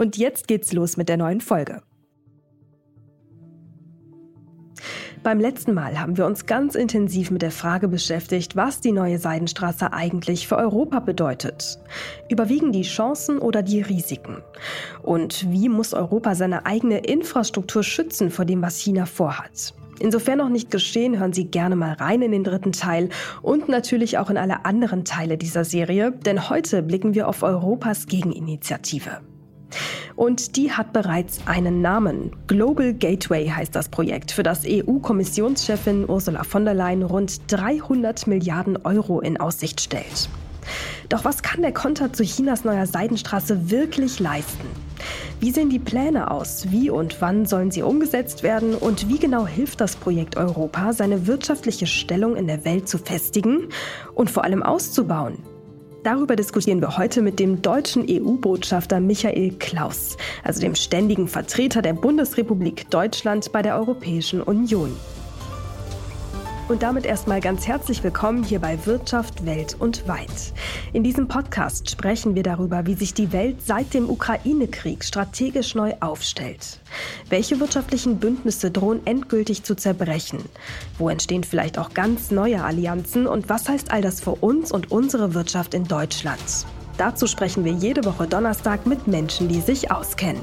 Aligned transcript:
Und 0.00 0.16
jetzt 0.16 0.46
geht's 0.46 0.72
los 0.72 0.96
mit 0.96 1.08
der 1.08 1.16
neuen 1.16 1.40
Folge. 1.40 1.82
Beim 5.24 5.40
letzten 5.40 5.74
Mal 5.74 6.00
haben 6.00 6.16
wir 6.16 6.24
uns 6.24 6.46
ganz 6.46 6.76
intensiv 6.76 7.32
mit 7.32 7.42
der 7.42 7.50
Frage 7.50 7.88
beschäftigt, 7.88 8.54
was 8.54 8.80
die 8.80 8.92
neue 8.92 9.18
Seidenstraße 9.18 9.92
eigentlich 9.92 10.46
für 10.46 10.56
Europa 10.56 11.00
bedeutet. 11.00 11.80
Überwiegen 12.30 12.70
die 12.70 12.82
Chancen 12.82 13.40
oder 13.40 13.62
die 13.62 13.82
Risiken? 13.82 14.36
Und 15.02 15.50
wie 15.50 15.68
muss 15.68 15.94
Europa 15.94 16.36
seine 16.36 16.64
eigene 16.64 16.98
Infrastruktur 16.98 17.82
schützen 17.82 18.30
vor 18.30 18.44
dem, 18.44 18.62
was 18.62 18.78
China 18.78 19.04
vorhat? 19.04 19.74
Insofern 19.98 20.38
noch 20.38 20.48
nicht 20.48 20.70
geschehen, 20.70 21.18
hören 21.18 21.32
Sie 21.32 21.46
gerne 21.46 21.74
mal 21.74 21.94
rein 21.94 22.22
in 22.22 22.30
den 22.30 22.44
dritten 22.44 22.70
Teil 22.70 23.08
und 23.42 23.68
natürlich 23.68 24.18
auch 24.18 24.30
in 24.30 24.36
alle 24.36 24.64
anderen 24.64 25.04
Teile 25.04 25.36
dieser 25.36 25.64
Serie, 25.64 26.12
denn 26.12 26.48
heute 26.48 26.84
blicken 26.84 27.16
wir 27.16 27.26
auf 27.26 27.42
Europas 27.42 28.06
Gegeninitiative. 28.06 29.20
Und 30.16 30.56
die 30.56 30.72
hat 30.72 30.92
bereits 30.92 31.40
einen 31.46 31.80
Namen. 31.80 32.32
Global 32.46 32.92
Gateway 32.92 33.48
heißt 33.48 33.74
das 33.74 33.88
Projekt, 33.88 34.32
für 34.32 34.42
das 34.42 34.62
EU-Kommissionschefin 34.66 36.08
Ursula 36.08 36.44
von 36.44 36.64
der 36.64 36.74
Leyen 36.74 37.02
rund 37.02 37.40
300 37.52 38.26
Milliarden 38.26 38.76
Euro 38.84 39.20
in 39.20 39.38
Aussicht 39.38 39.80
stellt. 39.80 40.28
Doch 41.08 41.24
was 41.24 41.42
kann 41.42 41.62
der 41.62 41.72
Konter 41.72 42.12
zu 42.12 42.22
Chinas 42.22 42.64
neuer 42.64 42.86
Seidenstraße 42.86 43.70
wirklich 43.70 44.20
leisten? 44.20 44.66
Wie 45.40 45.52
sehen 45.52 45.70
die 45.70 45.78
Pläne 45.78 46.30
aus? 46.30 46.70
Wie 46.70 46.90
und 46.90 47.20
wann 47.20 47.46
sollen 47.46 47.70
sie 47.70 47.82
umgesetzt 47.82 48.42
werden? 48.42 48.74
Und 48.74 49.08
wie 49.08 49.18
genau 49.18 49.46
hilft 49.46 49.80
das 49.80 49.96
Projekt 49.96 50.36
Europa, 50.36 50.92
seine 50.92 51.26
wirtschaftliche 51.26 51.86
Stellung 51.86 52.36
in 52.36 52.46
der 52.46 52.64
Welt 52.64 52.88
zu 52.88 52.98
festigen 52.98 53.68
und 54.14 54.30
vor 54.30 54.44
allem 54.44 54.62
auszubauen? 54.62 55.38
Darüber 56.08 56.36
diskutieren 56.36 56.80
wir 56.80 56.96
heute 56.96 57.20
mit 57.20 57.38
dem 57.38 57.60
deutschen 57.60 58.06
EU-Botschafter 58.08 58.98
Michael 58.98 59.50
Klaus, 59.58 60.16
also 60.42 60.58
dem 60.58 60.74
ständigen 60.74 61.28
Vertreter 61.28 61.82
der 61.82 61.92
Bundesrepublik 61.92 62.88
Deutschland 62.88 63.52
bei 63.52 63.60
der 63.60 63.76
Europäischen 63.76 64.40
Union. 64.40 64.96
Und 66.68 66.82
damit 66.82 67.06
erstmal 67.06 67.40
ganz 67.40 67.66
herzlich 67.66 68.04
willkommen 68.04 68.44
hier 68.44 68.58
bei 68.58 68.84
Wirtschaft, 68.84 69.46
Welt 69.46 69.74
und 69.78 70.06
Weit. 70.06 70.52
In 70.92 71.02
diesem 71.02 71.26
Podcast 71.26 71.88
sprechen 71.88 72.34
wir 72.34 72.42
darüber, 72.42 72.84
wie 72.84 72.92
sich 72.92 73.14
die 73.14 73.32
Welt 73.32 73.64
seit 73.64 73.94
dem 73.94 74.10
Ukraine-Krieg 74.10 75.02
strategisch 75.02 75.74
neu 75.74 75.94
aufstellt. 76.00 76.80
Welche 77.30 77.58
wirtschaftlichen 77.58 78.18
Bündnisse 78.18 78.70
drohen 78.70 79.00
endgültig 79.06 79.62
zu 79.62 79.76
zerbrechen? 79.76 80.44
Wo 80.98 81.08
entstehen 81.08 81.42
vielleicht 81.42 81.78
auch 81.78 81.94
ganz 81.94 82.30
neue 82.30 82.62
Allianzen? 82.62 83.26
Und 83.26 83.48
was 83.48 83.66
heißt 83.66 83.90
all 83.90 84.02
das 84.02 84.20
für 84.20 84.32
uns 84.32 84.70
und 84.70 84.92
unsere 84.92 85.32
Wirtschaft 85.32 85.72
in 85.72 85.84
Deutschland? 85.84 86.66
Dazu 86.98 87.28
sprechen 87.28 87.64
wir 87.64 87.72
jede 87.72 88.04
Woche 88.04 88.26
Donnerstag 88.26 88.84
mit 88.84 89.06
Menschen, 89.06 89.48
die 89.48 89.60
sich 89.60 89.92
auskennen. 89.92 90.42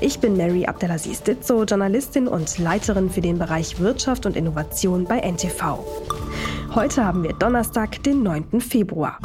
Ich 0.00 0.18
bin 0.18 0.36
Mary 0.36 0.66
Abdelaziz 0.66 1.22
Ditzo, 1.22 1.62
Journalistin 1.62 2.26
und 2.26 2.58
Leiterin 2.58 3.08
für 3.08 3.20
den 3.20 3.38
Bereich 3.38 3.78
Wirtschaft 3.78 4.26
und 4.26 4.36
Innovation 4.36 5.04
bei 5.04 5.20
NTV. 5.20 5.78
Heute 6.74 7.04
haben 7.04 7.22
wir 7.22 7.34
Donnerstag, 7.34 8.02
den 8.02 8.24
9. 8.24 8.60
Februar. 8.60 9.20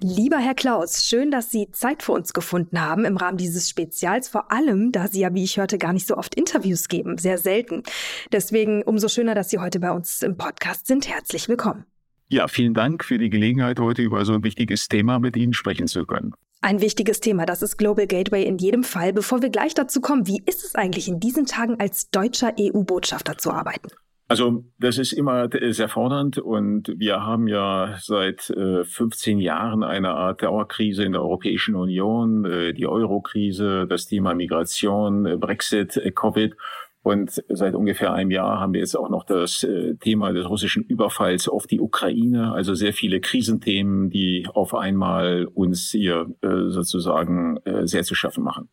Lieber 0.00 0.38
Herr 0.38 0.54
Klaus, 0.54 1.04
schön, 1.04 1.30
dass 1.30 1.50
Sie 1.50 1.70
Zeit 1.72 2.02
für 2.02 2.12
uns 2.12 2.32
gefunden 2.32 2.80
haben 2.80 3.04
im 3.04 3.18
Rahmen 3.18 3.36
dieses 3.36 3.68
Spezials, 3.68 4.28
vor 4.28 4.50
allem, 4.50 4.92
da 4.92 5.08
Sie 5.08 5.20
ja, 5.20 5.34
wie 5.34 5.44
ich 5.44 5.58
hörte, 5.58 5.76
gar 5.76 5.92
nicht 5.92 6.06
so 6.06 6.16
oft 6.16 6.34
Interviews 6.36 6.88
geben, 6.88 7.18
sehr 7.18 7.36
selten. 7.36 7.82
Deswegen 8.32 8.82
umso 8.84 9.08
schöner, 9.08 9.34
dass 9.34 9.50
Sie 9.50 9.58
heute 9.58 9.80
bei 9.80 9.90
uns 9.90 10.22
im 10.22 10.38
Podcast 10.38 10.86
sind. 10.86 11.06
Herzlich 11.06 11.48
willkommen. 11.48 11.84
Ja, 12.30 12.46
vielen 12.46 12.74
Dank 12.74 13.04
für 13.04 13.16
die 13.16 13.30
Gelegenheit, 13.30 13.80
heute 13.80 14.02
über 14.02 14.22
so 14.26 14.34
ein 14.34 14.44
wichtiges 14.44 14.88
Thema 14.88 15.18
mit 15.18 15.34
Ihnen 15.34 15.54
sprechen 15.54 15.86
zu 15.86 16.04
können. 16.04 16.34
Ein 16.60 16.82
wichtiges 16.82 17.20
Thema, 17.20 17.46
das 17.46 17.62
ist 17.62 17.78
Global 17.78 18.06
Gateway 18.06 18.42
in 18.44 18.58
jedem 18.58 18.82
Fall. 18.84 19.14
Bevor 19.14 19.40
wir 19.40 19.48
gleich 19.48 19.72
dazu 19.72 20.02
kommen, 20.02 20.26
wie 20.26 20.42
ist 20.44 20.62
es 20.62 20.74
eigentlich 20.74 21.08
in 21.08 21.20
diesen 21.20 21.46
Tagen 21.46 21.80
als 21.80 22.10
deutscher 22.10 22.52
EU-Botschafter 22.60 23.38
zu 23.38 23.50
arbeiten? 23.50 23.88
Also 24.30 24.64
das 24.78 24.98
ist 24.98 25.12
immer 25.12 25.48
sehr 25.70 25.88
fordernd 25.88 26.36
und 26.36 26.92
wir 26.98 27.22
haben 27.22 27.48
ja 27.48 27.96
seit 27.98 28.50
äh, 28.50 28.84
15 28.84 29.38
Jahren 29.38 29.82
eine 29.82 30.10
Art 30.10 30.42
Dauerkrise 30.42 31.04
in 31.04 31.12
der 31.12 31.22
Europäischen 31.22 31.74
Union, 31.76 32.44
äh, 32.44 32.74
die 32.74 32.86
Euro-Krise, 32.86 33.86
das 33.88 34.04
Thema 34.04 34.34
Migration, 34.34 35.24
äh, 35.24 35.36
Brexit, 35.38 35.96
äh, 35.96 36.10
Covid. 36.10 36.54
Und 37.02 37.42
seit 37.48 37.74
ungefähr 37.74 38.12
einem 38.12 38.30
Jahr 38.30 38.60
haben 38.60 38.72
wir 38.72 38.80
jetzt 38.80 38.96
auch 38.96 39.08
noch 39.08 39.24
das 39.24 39.62
äh, 39.62 39.94
Thema 39.96 40.32
des 40.32 40.48
russischen 40.48 40.82
Überfalls 40.82 41.48
auf 41.48 41.66
die 41.66 41.80
Ukraine. 41.80 42.52
Also 42.52 42.74
sehr 42.74 42.92
viele 42.92 43.20
Krisenthemen, 43.20 44.10
die 44.10 44.46
auf 44.52 44.74
einmal 44.74 45.46
uns 45.46 45.90
hier 45.90 46.26
äh, 46.42 46.68
sozusagen 46.68 47.58
äh, 47.64 47.86
sehr 47.86 48.02
zu 48.02 48.14
schaffen 48.14 48.44
machen. 48.44 48.68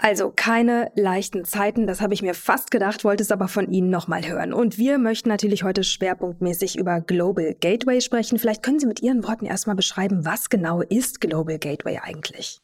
Also 0.00 0.32
keine 0.34 0.92
leichten 0.94 1.44
Zeiten, 1.44 1.88
das 1.88 2.00
habe 2.00 2.14
ich 2.14 2.22
mir 2.22 2.34
fast 2.34 2.70
gedacht, 2.70 3.02
wollte 3.02 3.24
es 3.24 3.32
aber 3.32 3.48
von 3.48 3.68
Ihnen 3.68 3.90
nochmal 3.90 4.28
hören. 4.28 4.52
Und 4.52 4.78
wir 4.78 4.96
möchten 4.96 5.28
natürlich 5.28 5.64
heute 5.64 5.82
schwerpunktmäßig 5.82 6.78
über 6.78 7.00
Global 7.00 7.56
Gateway 7.60 8.00
sprechen. 8.00 8.38
Vielleicht 8.38 8.62
können 8.62 8.78
Sie 8.78 8.86
mit 8.86 9.02
Ihren 9.02 9.26
Worten 9.26 9.44
erstmal 9.44 9.74
beschreiben, 9.74 10.24
was 10.24 10.50
genau 10.50 10.82
ist 10.82 11.20
Global 11.20 11.58
Gateway 11.58 11.98
eigentlich? 12.00 12.60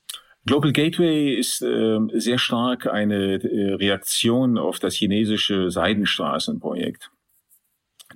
Global 0.47 0.73
Gateway 0.73 1.35
ist 1.35 1.63
äh, 1.63 1.99
sehr 2.13 2.39
stark 2.39 2.87
eine 2.87 3.43
äh, 3.43 3.75
Reaktion 3.75 4.59
auf 4.59 4.79
das 4.79 4.95
chinesische 4.95 5.71
Seidenstraßenprojekt, 5.71 7.11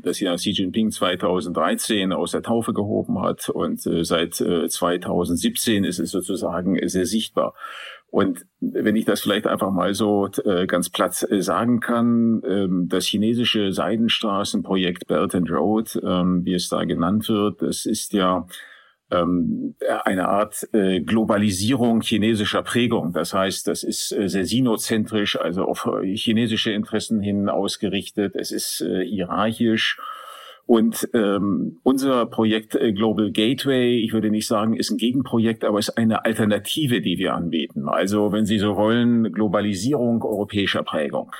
das 0.03 0.21
ja 0.21 0.37
Xi 0.37 0.51
Jinping 0.51 0.91
2013 0.91 2.13
aus 2.13 2.33
der 2.33 2.43
Taufe 2.43 2.75
gehoben 2.75 3.21
hat 3.23 3.49
und 3.49 3.85
äh, 3.87 4.05
seit 4.05 4.35
2017 4.35 5.85
äh, 5.85 5.89
ist 5.89 6.01
es 6.01 6.11
sozusagen 6.11 6.79
sehr 6.87 7.07
sichtbar. 7.07 7.55
Und 8.11 8.47
wenn 8.61 8.97
ich 8.97 9.05
das 9.05 9.21
vielleicht 9.21 9.47
einfach 9.47 9.71
mal 9.71 9.95
so 9.95 10.29
äh, 10.45 10.67
ganz 10.67 10.91
platt 10.91 11.27
äh, 11.31 11.43
sagen 11.43 11.81
kann, 11.81 12.43
ähm, 12.47 12.89
das 12.89 13.07
chinesische 13.07 13.73
Seidenstraßenprojekt 13.73 15.07
Belt 15.07 15.35
and 15.35 15.51
Road, 15.51 15.99
ähm, 16.03 16.45
wie 16.45 16.55
es 16.55 16.69
da 16.69 16.85
genannt 16.85 17.29
wird, 17.29 17.61
das 17.63 17.85
ist 17.85 18.13
ja 18.13 18.47
ähm, 19.11 19.75
eine 20.05 20.29
Art 20.29 20.69
äh, 20.73 21.01
Globalisierung 21.01 22.03
chinesischer 22.03 22.63
Prägung. 22.63 23.13
Das 23.13 23.33
heißt, 23.33 23.67
das 23.67 23.83
ist 23.83 24.13
äh, 24.13 24.29
sehr 24.29 24.45
sinozentrisch, 24.45 25.39
also 25.39 25.65
auf 25.65 25.87
äh, 25.87 26.17
chinesische 26.17 26.73
Interessen 26.73 27.21
hin 27.21 27.49
ausgerichtet. 27.49 28.35
Es 28.37 28.53
ist 28.53 28.81
äh, 28.81 29.05
hierarchisch. 29.05 29.99
Und 30.67 31.09
ähm, 31.15 31.81
unser 31.83 32.27
Projekt 32.27 32.75
äh, 32.75 32.93
Global 32.93 33.33
Gateway, 33.33 34.05
ich 34.05 34.13
würde 34.13 34.31
nicht 34.31 34.47
sagen, 34.47 34.77
ist 34.77 34.91
ein 34.91 34.99
Gegenprojekt, 34.99 35.65
aber 35.65 35.79
ist 35.79 35.97
eine 35.97 36.27
Alternative, 36.27 37.01
die 37.01 37.17
wir 37.17 37.33
anbieten. 37.33 37.89
Also, 37.89 38.33
wenn 38.33 38.45
Sie 38.45 38.59
so 38.59 38.77
wollen, 38.77 39.33
Globalisierung 39.33 40.23
europäischer 40.23 40.83
Prägung. 40.83 41.33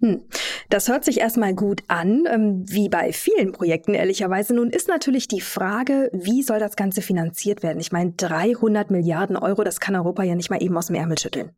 Hm. 0.00 0.22
Das 0.68 0.88
hört 0.88 1.04
sich 1.04 1.20
erstmal 1.20 1.54
gut 1.54 1.82
an, 1.88 2.24
ähm, 2.30 2.64
wie 2.66 2.88
bei 2.88 3.12
vielen 3.12 3.52
Projekten 3.52 3.94
ehrlicherweise. 3.94 4.54
Nun 4.54 4.70
ist 4.70 4.88
natürlich 4.88 5.26
die 5.26 5.40
Frage, 5.40 6.10
wie 6.12 6.42
soll 6.42 6.58
das 6.58 6.76
Ganze 6.76 7.00
finanziert 7.00 7.62
werden? 7.62 7.80
Ich 7.80 7.92
meine, 7.92 8.12
300 8.12 8.90
Milliarden 8.90 9.36
Euro, 9.36 9.64
das 9.64 9.80
kann 9.80 9.96
Europa 9.96 10.22
ja 10.22 10.34
nicht 10.34 10.50
mal 10.50 10.62
eben 10.62 10.76
aus 10.76 10.88
dem 10.88 10.96
Ärmel 10.96 11.18
schütteln. 11.18 11.52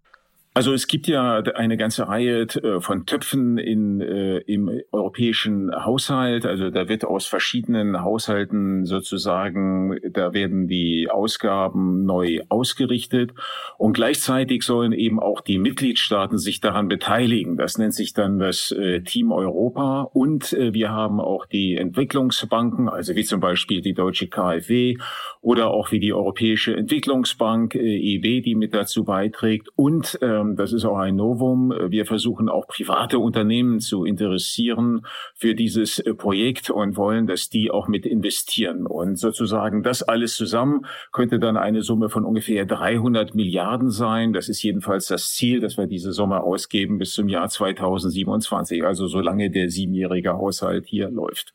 Also 0.59 0.73
es 0.73 0.89
gibt 0.89 1.07
ja 1.07 1.39
eine 1.55 1.77
ganze 1.77 2.09
Reihe 2.09 2.43
äh, 2.43 2.81
von 2.81 3.07
Töpfen 3.07 3.59
in, 3.59 4.01
äh, 4.01 4.39
im 4.39 4.69
europäischen 4.91 5.71
Haushalt. 5.73 6.45
Also 6.47 6.71
da 6.71 6.89
wird 6.89 7.05
aus 7.05 7.27
verschiedenen 7.27 8.03
Haushalten 8.03 8.85
sozusagen, 8.85 10.01
da 10.11 10.33
werden 10.33 10.67
die 10.67 11.11
Ausgaben 11.13 12.05
neu 12.05 12.41
ausgerichtet 12.49 13.35
und 13.77 13.93
gleichzeitig 13.93 14.65
sollen 14.65 14.91
eben 14.91 15.21
auch 15.21 15.43
die 15.43 15.59
Mitgliedstaaten 15.59 16.39
sich 16.39 16.59
daran 16.59 16.89
beteiligen. 16.89 17.57
Das 17.57 17.79
nennt 17.79 17.95
sich 17.95 18.13
dann 18.13 18.41
das 18.41 18.73
äh, 18.73 19.03
Team 19.03 19.31
Europa 19.31 20.11
und 20.13 20.53
äh, 20.55 20.75
wir 20.75 20.91
haben 20.91 21.21
auch 21.21 21.47
die 21.47 21.77
Entwicklungsbanken, 21.77 22.89
also 22.89 23.15
wie 23.15 23.23
zum 23.23 23.39
Beispiel 23.39 23.81
die 23.81 23.95
deutsche 23.95 24.27
KfW 24.27 24.97
oder 25.41 25.71
auch 25.71 25.93
wie 25.93 26.01
die 26.01 26.13
Europäische 26.13 26.77
Entwicklungsbank 26.77 27.77
äh, 27.77 28.17
EB, 28.17 28.43
die 28.43 28.57
mit 28.57 28.75
dazu 28.75 29.05
beiträgt 29.05 29.69
und 29.77 30.19
ähm, 30.21 30.48
das 30.57 30.73
ist 30.73 30.85
auch 30.85 30.99
ein 30.99 31.17
Novum. 31.17 31.73
Wir 31.89 32.07
versuchen 32.07 32.49
auch 32.49 32.67
private 32.67 33.19
Unternehmen 33.19 33.81
zu 33.81 34.05
interessieren 34.05 35.07
für 35.35 35.55
dieses 35.55 35.99
äh, 35.99 36.15
Projekt 36.15 36.71
und 36.71 36.97
wollen, 36.97 37.27
dass 37.27 37.49
die 37.49 37.71
auch 37.71 37.89
mit 37.89 38.07
investieren. 38.07 38.87
Und 38.87 39.19
sozusagen 39.19 39.83
das 39.83 40.03
alles 40.03 40.37
zusammen 40.37 40.87
könnte 41.13 41.39
dann 41.39 41.57
eine 41.57 41.83
Summe 41.83 42.09
von 42.09 42.25
ungefähr 42.25 42.67
300 42.67 43.35
Milliarden 43.35 43.91
sein. 43.91 44.33
Das 44.33 44.49
ist 44.49 44.63
jedenfalls 44.63 45.07
das 45.07 45.31
Ziel, 45.33 45.61
dass 45.61 45.77
wir 45.77 45.87
diese 45.87 46.13
Summe 46.13 46.43
ausgeben 46.43 46.99
bis 46.99 47.13
zum 47.15 47.29
Jahr 47.29 47.49
2027, 47.49 48.85
also 48.85 49.07
solange 49.07 49.51
der 49.51 49.71
siebenjährige 49.71 50.33
Haushalt 50.33 50.87
hier 50.87 51.11
läuft, 51.11 51.55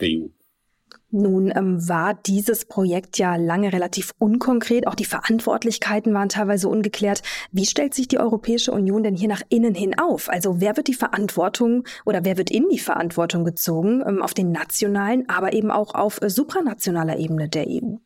der 0.00 0.08
EU. 0.08 0.39
Nun 1.12 1.52
ähm, 1.54 1.88
war 1.88 2.14
dieses 2.14 2.64
Projekt 2.64 3.18
ja 3.18 3.36
lange 3.36 3.72
relativ 3.72 4.12
unkonkret. 4.18 4.86
Auch 4.86 4.94
die 4.94 5.04
Verantwortlichkeiten 5.04 6.14
waren 6.14 6.28
teilweise 6.28 6.68
ungeklärt. 6.68 7.22
Wie 7.50 7.66
stellt 7.66 7.94
sich 7.94 8.06
die 8.06 8.18
Europäische 8.18 8.72
Union 8.72 9.02
denn 9.02 9.16
hier 9.16 9.28
nach 9.28 9.42
innen 9.48 9.74
hin 9.74 9.98
auf? 9.98 10.28
Also 10.28 10.60
wer 10.60 10.76
wird 10.76 10.88
die 10.88 10.94
Verantwortung 10.94 11.84
oder 12.04 12.24
wer 12.24 12.36
wird 12.36 12.50
in 12.50 12.68
die 12.68 12.78
Verantwortung 12.78 13.44
gezogen 13.44 14.02
ähm, 14.06 14.22
auf 14.22 14.34
den 14.34 14.52
nationalen, 14.52 15.28
aber 15.28 15.52
eben 15.52 15.70
auch 15.70 15.94
auf 15.94 16.22
äh, 16.22 16.30
supranationaler 16.30 17.18
Ebene 17.18 17.48
der 17.48 17.66
EU? 17.68 17.96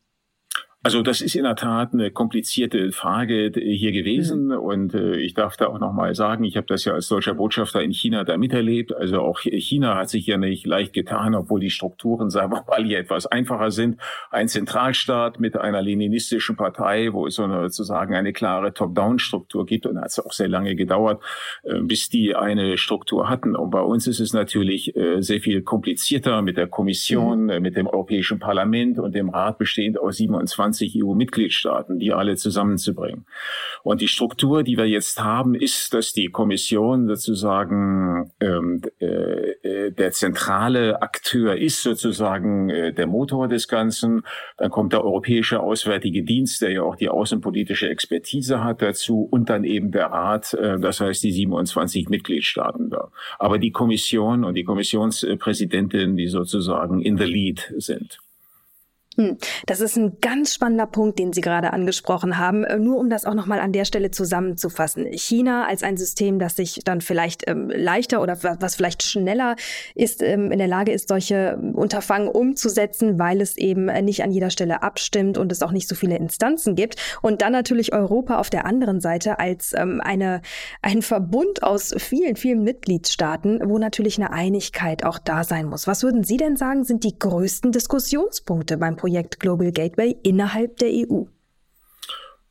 Also 0.86 1.00
das 1.00 1.22
ist 1.22 1.34
in 1.34 1.44
der 1.44 1.56
Tat 1.56 1.94
eine 1.94 2.10
komplizierte 2.10 2.92
Frage 2.92 3.50
hier 3.54 3.90
gewesen 3.90 4.48
mhm. 4.48 4.58
und 4.58 4.94
äh, 4.94 5.16
ich 5.16 5.32
darf 5.32 5.56
da 5.56 5.69
auch 5.69 5.78
noch 5.78 5.94
mal 5.94 6.14
sagen, 6.14 6.44
ich 6.44 6.58
habe 6.58 6.66
das 6.66 6.84
ja 6.84 6.92
als 6.92 7.08
deutscher 7.08 7.32
Botschafter 7.32 7.82
in 7.82 7.90
China 7.90 8.22
da 8.22 8.36
miterlebt. 8.36 8.94
Also 8.94 9.22
auch 9.22 9.40
China 9.40 9.96
hat 9.96 10.10
sich 10.10 10.26
ja 10.26 10.36
nicht 10.36 10.66
leicht 10.66 10.92
getan, 10.92 11.34
obwohl 11.34 11.60
die 11.60 11.70
Strukturen, 11.70 12.28
sagen 12.28 12.52
wir 12.52 12.64
mal, 12.69 12.84
hier 12.84 12.98
etwas 12.98 13.25
einfacher 13.25 13.70
sind. 13.70 13.98
Ein 14.31 14.48
Zentralstaat 14.48 15.40
mit 15.40 15.56
einer 15.56 15.81
leninistischen 15.81 16.54
Partei, 16.54 17.14
wo 17.14 17.26
es 17.26 17.36
sozusagen 17.36 18.14
eine 18.14 18.34
klare 18.34 18.75
Top-Down-Struktur 18.75 19.64
gibt 19.64 19.86
und 19.86 19.98
hat 19.98 20.08
es 20.08 20.19
auch 20.19 20.32
sehr 20.32 20.48
lange 20.48 20.75
gedauert, 20.75 21.22
äh, 21.62 21.81
bis 21.81 22.10
die 22.10 22.34
eine 22.34 22.76
Struktur 22.76 23.31
hatten. 23.31 23.56
Und 23.56 23.70
bei 23.70 23.81
uns 23.81 24.06
ist 24.06 24.20
es 24.20 24.34
natürlich 24.34 24.94
äh, 24.94 25.22
sehr 25.22 25.40
viel 25.40 25.62
komplizierter 25.62 26.42
mit 26.42 26.58
der 26.58 26.66
Kommission, 26.66 27.44
mhm. 27.44 27.48
Äh, 27.48 27.60
mit 27.60 27.75
dem 27.75 27.86
Europäischen 27.86 28.38
Parlament 28.38 28.98
und 28.98 29.14
dem 29.14 29.31
Rat 29.31 29.56
bestehend 29.56 29.98
aus 29.98 30.19
27 30.19 30.73
27 30.74 31.02
EU-Mitgliedstaaten, 31.02 31.98
die 31.98 32.12
alle 32.12 32.36
zusammenzubringen. 32.36 33.26
Und 33.82 34.00
die 34.00 34.08
Struktur, 34.08 34.62
die 34.62 34.76
wir 34.76 34.86
jetzt 34.86 35.22
haben, 35.22 35.54
ist, 35.54 35.94
dass 35.94 36.12
die 36.12 36.28
Kommission 36.28 37.06
sozusagen 37.06 38.32
ähm, 38.40 38.82
äh, 39.00 39.06
äh, 39.06 39.92
der 39.92 40.12
zentrale 40.12 41.02
Akteur 41.02 41.56
ist, 41.56 41.82
sozusagen 41.82 42.70
äh, 42.70 42.92
der 42.92 43.06
Motor 43.06 43.48
des 43.48 43.68
Ganzen. 43.68 44.22
Dann 44.58 44.70
kommt 44.70 44.92
der 44.92 45.04
Europäische 45.04 45.60
Auswärtige 45.60 46.24
Dienst, 46.24 46.62
der 46.62 46.72
ja 46.72 46.82
auch 46.82 46.96
die 46.96 47.08
außenpolitische 47.08 47.88
Expertise 47.88 48.62
hat 48.62 48.82
dazu, 48.82 49.28
und 49.30 49.50
dann 49.50 49.64
eben 49.64 49.90
der 49.90 50.06
Rat, 50.06 50.54
äh, 50.54 50.78
das 50.78 51.00
heißt 51.00 51.22
die 51.22 51.32
27 51.32 52.08
Mitgliedstaaten 52.08 52.90
da. 52.90 53.10
Aber 53.38 53.58
die 53.58 53.70
Kommission 53.70 54.44
und 54.44 54.54
die 54.54 54.64
Kommissionspräsidentin, 54.64 56.16
die 56.16 56.28
sozusagen 56.28 57.00
in 57.00 57.16
the 57.16 57.24
lead 57.24 57.72
sind. 57.76 58.23
Hm, 59.16 59.38
das 59.66 59.81
ist 59.81 59.96
ein 59.96 60.19
ganz 60.20 60.55
spannender 60.55 60.87
Punkt, 60.87 61.20
den 61.20 61.32
Sie 61.32 61.40
gerade 61.40 61.72
angesprochen 61.72 62.37
haben. 62.37 62.64
Äh, 62.64 62.78
nur 62.78 62.99
um 62.99 63.11
das 63.11 63.25
auch 63.25 63.34
nochmal 63.34 63.61
an 63.61 63.72
der 63.72 63.84
Stelle 63.84 64.11
zusammenzufassen. 64.11 65.06
China 65.12 65.66
als 65.69 65.84
ein 65.84 65.96
System, 65.96 66.40
das 66.40 66.56
sich 66.56 66.81
dann 66.84 67.00
vielleicht 67.00 67.49
ähm, 67.49 67.70
leichter 67.70 68.20
oder 68.20 68.37
was 68.43 68.75
vielleicht 68.75 69.05
schneller 69.05 69.55
ist, 69.94 70.20
ähm, 70.20 70.50
in 70.50 70.58
der 70.58 70.66
Lage 70.66 70.90
ist, 70.90 71.08
solche 71.08 71.56
Unterfangen 71.75 72.28
umzusetzen, 72.28 73.19
weil 73.19 73.40
es 73.40 73.56
eben 73.56 73.88
äh, 73.88 74.02
nicht 74.02 74.25
an 74.25 74.32
jeder 74.32 74.50
Stelle 74.50 74.82
abstimmt 74.82 75.38
und 75.38 75.52
es 75.52 75.62
auch 75.62 75.72
nicht 75.72 75.88
so 75.88 75.94
viele 75.94 76.17
Instanzen 76.17 76.75
gibt. 76.75 76.96
Und 77.22 77.43
dann 77.43 77.52
natürlich 77.52 77.93
Europa 77.93 78.38
auf 78.38 78.50
der 78.50 78.67
anderen 78.67 79.00
Seite 79.00 79.38
als 79.38 79.75
ähm, 79.76 80.00
eine, 80.02 80.43
ein 80.82 81.02
Verbund 81.02 81.62
aus 81.62 81.94
vielen, 81.99 82.34
vielen 82.34 82.64
Mitgliedstaaten, 82.64 83.60
wo 83.64 83.78
natürlich 83.78 84.19
eine 84.19 84.32
Einigkeit 84.32 85.05
auch 85.05 85.19
da 85.19 85.44
sein 85.44 85.67
muss. 85.67 85.87
Was 85.87 86.02
würden 86.02 86.25
Sie 86.25 86.37
denn 86.37 86.56
sagen, 86.56 86.82
sind 86.82 87.05
die 87.05 87.17
größten 87.17 87.70
Diskussionspunkte 87.70 88.76
beim 88.76 88.96
Projekt 89.04 89.38
Global 89.38 89.70
Gateway 89.70 90.16
innerhalb 90.22 90.78
der 90.78 90.88
EU? 90.88 91.24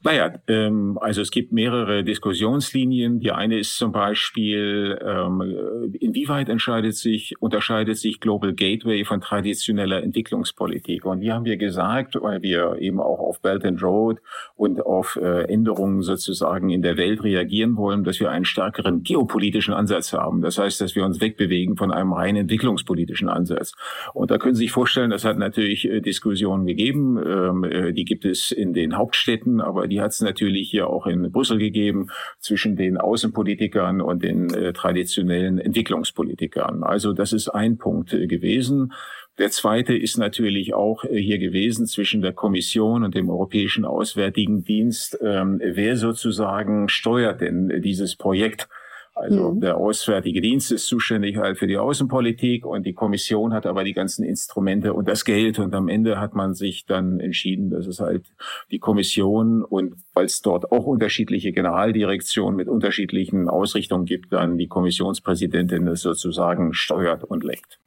Naja, 0.03 0.33
ähm, 0.49 0.97
also 0.99 1.21
es 1.21 1.31
gibt 1.31 1.53
mehrere 1.53 2.03
Diskussionslinien. 2.03 3.21
Die 3.21 3.31
eine 3.31 3.57
ist 3.57 3.77
zum 3.77 3.93
Beispiel, 3.93 4.99
ähm, 5.01 5.93
inwieweit 5.97 6.49
entscheidet 6.49 6.95
sich, 6.95 7.35
unterscheidet 7.39 7.97
sich 7.97 8.19
Global 8.19 8.53
Gateway 8.53 9.05
von 9.05 9.21
traditioneller 9.21 10.03
Entwicklungspolitik? 10.03 11.05
Und 11.05 11.21
hier 11.21 11.33
haben 11.35 11.45
wir 11.45 11.55
gesagt, 11.55 12.15
weil 12.19 12.41
wir 12.41 12.79
eben 12.79 12.99
auch 12.99 13.19
auf 13.19 13.39
Belt 13.39 13.63
and 13.63 13.81
Road 13.81 14.19
und 14.55 14.85
auf 14.85 15.15
äh, 15.15 15.43
Änderungen 15.43 16.01
sozusagen 16.01 16.69
in 16.69 16.81
der 16.81 16.97
Welt 16.97 17.23
reagieren 17.23 17.77
wollen, 17.77 18.03
dass 18.03 18.19
wir 18.19 18.29
einen 18.29 18.43
stärkeren 18.43 19.03
geopolitischen 19.03 19.73
Ansatz 19.73 20.11
haben. 20.11 20.41
Das 20.41 20.57
heißt, 20.57 20.81
dass 20.81 20.95
wir 20.95 21.05
uns 21.05 21.21
wegbewegen 21.21 21.77
von 21.77 21.93
einem 21.93 22.11
rein 22.11 22.35
entwicklungspolitischen 22.35 23.29
Ansatz. 23.29 23.71
Und 24.13 24.31
da 24.31 24.37
können 24.37 24.55
Sie 24.55 24.63
sich 24.63 24.73
vorstellen, 24.73 25.11
das 25.11 25.23
hat 25.23 25.37
natürlich 25.37 25.85
äh, 25.85 26.01
Diskussionen 26.01 26.65
gegeben. 26.65 27.17
Ähm, 27.25 27.63
äh, 27.63 27.93
die 27.93 28.03
gibt 28.03 28.25
es 28.25 28.51
in 28.51 28.73
den 28.73 28.97
Hauptstädten, 28.97 29.61
aber 29.61 29.87
die 29.93 30.01
hat 30.01 30.11
es 30.11 30.21
natürlich 30.21 30.71
hier 30.71 30.87
auch 30.87 31.05
in 31.05 31.31
Brüssel 31.31 31.59
gegeben 31.59 32.07
zwischen 32.39 32.75
den 32.75 32.97
Außenpolitikern 32.97 34.01
und 34.01 34.23
den 34.23 34.51
äh, 34.51 34.73
traditionellen 34.73 35.59
Entwicklungspolitikern. 35.59 36.83
Also 36.83 37.13
das 37.13 37.31
ist 37.31 37.49
ein 37.49 37.77
Punkt 37.77 38.11
äh, 38.11 38.25
gewesen. 38.25 38.91
Der 39.37 39.51
zweite 39.51 39.95
ist 39.95 40.17
natürlich 40.17 40.73
auch 40.73 41.03
äh, 41.03 41.21
hier 41.21 41.37
gewesen 41.37 41.85
zwischen 41.85 42.21
der 42.21 42.33
Kommission 42.33 43.03
und 43.03 43.13
dem 43.13 43.29
Europäischen 43.29 43.85
Auswärtigen 43.85 44.63
Dienst. 44.63 45.19
Ähm, 45.21 45.61
wer 45.63 45.95
sozusagen 45.95 46.89
steuert 46.89 47.41
denn 47.41 47.81
dieses 47.83 48.15
Projekt? 48.15 48.67
Also 49.15 49.53
mhm. 49.53 49.61
der 49.61 49.77
Auswärtige 49.77 50.41
Dienst 50.41 50.71
ist 50.71 50.87
zuständig 50.87 51.37
halt 51.37 51.59
für 51.59 51.67
die 51.67 51.77
Außenpolitik 51.77 52.65
und 52.65 52.85
die 52.85 52.93
Kommission 52.93 53.53
hat 53.53 53.67
aber 53.67 53.83
die 53.83 53.93
ganzen 53.93 54.23
Instrumente 54.23 54.93
und 54.93 55.07
das 55.07 55.23
Geld. 55.23 55.59
Und 55.59 55.75
am 55.75 55.87
Ende 55.87 56.19
hat 56.19 56.33
man 56.33 56.55
sich 56.55 56.85
dann 56.85 57.19
entschieden, 57.19 57.69
dass 57.69 57.85
es 57.85 57.99
halt 57.99 58.25
die 58.71 58.79
Kommission 58.79 59.63
und 59.63 59.95
weil 60.13 60.25
es 60.25 60.41
dort 60.41 60.71
auch 60.71 60.85
unterschiedliche 60.85 61.51
Generaldirektionen 61.51 62.55
mit 62.55 62.67
unterschiedlichen 62.67 63.49
Ausrichtungen 63.49 64.05
gibt, 64.05 64.33
dann 64.33 64.57
die 64.57 64.67
Kommissionspräsidentin 64.67 65.85
das 65.85 66.01
sozusagen 66.01 66.73
steuert 66.73 67.23
und 67.23 67.43
lenkt. 67.43 67.79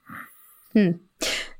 Hm. 0.73 1.01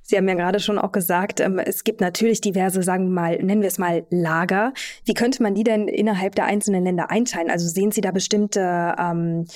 Sie 0.09 0.17
haben 0.17 0.29
ja 0.29 0.35
gerade 0.35 0.61
schon 0.61 0.79
auch 0.79 0.93
gesagt, 0.93 1.41
ähm, 1.41 1.59
es 1.59 1.83
gibt 1.83 2.01
natürlich 2.01 2.41
diverse, 2.41 2.81
sagen 2.85 3.07
wir 3.07 3.11
mal, 3.11 3.43
nennen 3.43 3.61
wir 3.61 3.67
es 3.67 3.79
mal 3.79 4.07
Lager. 4.11 4.73
Wie 5.07 5.15
könnte 5.15 5.43
man 5.43 5.55
die 5.55 5.65
denn 5.65 5.89
innerhalb 5.89 6.35
der 6.35 6.45
einzelnen 6.45 6.85
Länder 6.85 7.11
einteilen? 7.11 7.51
Also 7.51 7.69
sehen 7.69 7.93
Sie 7.93 8.01
da 8.01 8.11
bestimmte 8.11 8.95
ähm, 8.99 9.47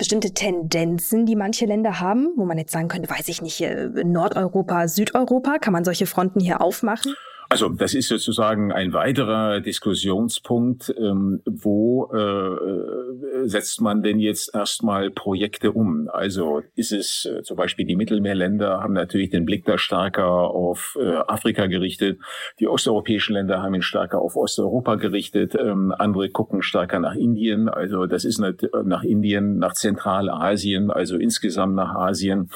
bestimmte 0.00 0.32
Tendenzen, 0.32 1.26
die 1.26 1.36
manche 1.36 1.66
Länder 1.66 2.00
haben, 2.00 2.32
wo 2.36 2.46
man 2.46 2.56
jetzt 2.56 2.72
sagen 2.72 2.88
könnte, 2.88 3.10
weiß 3.10 3.28
ich 3.28 3.42
nicht, 3.42 3.60
äh, 3.60 3.86
Nordeuropa, 4.02 4.88
Südeuropa, 4.88 5.58
kann 5.58 5.74
man 5.74 5.84
solche 5.84 6.06
Fronten 6.06 6.40
hier 6.40 6.62
aufmachen? 6.62 7.14
Also 7.52 7.68
das 7.68 7.94
ist 7.94 8.06
sozusagen 8.06 8.70
ein 8.70 8.92
weiterer 8.92 9.60
Diskussionspunkt. 9.60 10.94
Ähm, 10.96 11.42
wo 11.44 12.08
äh, 12.14 13.48
setzt 13.48 13.80
man 13.80 14.04
denn 14.04 14.20
jetzt 14.20 14.54
erstmal 14.54 15.10
Projekte 15.10 15.72
um? 15.72 16.08
Also 16.12 16.62
ist 16.76 16.92
es 16.92 17.24
äh, 17.24 17.42
zum 17.42 17.56
Beispiel 17.56 17.84
die 17.86 17.96
Mittelmeerländer 17.96 18.80
haben 18.80 18.94
natürlich 18.94 19.30
den 19.30 19.46
Blick 19.46 19.64
da 19.64 19.78
stärker 19.78 20.28
auf 20.28 20.96
äh, 21.00 21.16
Afrika 21.26 21.66
gerichtet. 21.66 22.20
Die 22.60 22.68
osteuropäischen 22.68 23.34
Länder 23.34 23.60
haben 23.60 23.74
ihn 23.74 23.82
stärker 23.82 24.20
auf 24.20 24.36
Osteuropa 24.36 24.94
gerichtet. 24.94 25.56
Ähm, 25.58 25.92
andere 25.98 26.28
gucken 26.30 26.62
stärker 26.62 27.00
nach 27.00 27.16
Indien. 27.16 27.68
Also 27.68 28.06
das 28.06 28.24
ist 28.24 28.38
nicht, 28.38 28.68
nach 28.84 29.02
Indien, 29.02 29.58
nach 29.58 29.72
Zentralasien, 29.72 30.92
also 30.92 31.16
insgesamt 31.16 31.74
nach 31.74 31.96
Asien. 31.96 32.48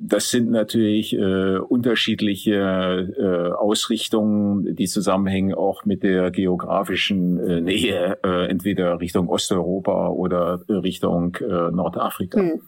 Das 0.00 0.30
sind 0.30 0.50
natürlich 0.50 1.14
äh, 1.14 1.58
unterschiedliche 1.58 2.54
äh, 3.16 3.52
Ausrichtungen, 3.52 4.23
die 4.24 4.86
zusammenhängen 4.86 5.54
auch 5.54 5.84
mit 5.84 6.02
der 6.02 6.30
geografischen 6.30 7.38
äh, 7.38 7.60
Nähe, 7.60 8.18
äh, 8.24 8.48
entweder 8.48 9.00
Richtung 9.00 9.28
Osteuropa 9.28 10.08
oder 10.08 10.60
Richtung 10.68 11.36
äh, 11.36 11.70
Nordafrika. 11.70 12.40
Hm. 12.40 12.60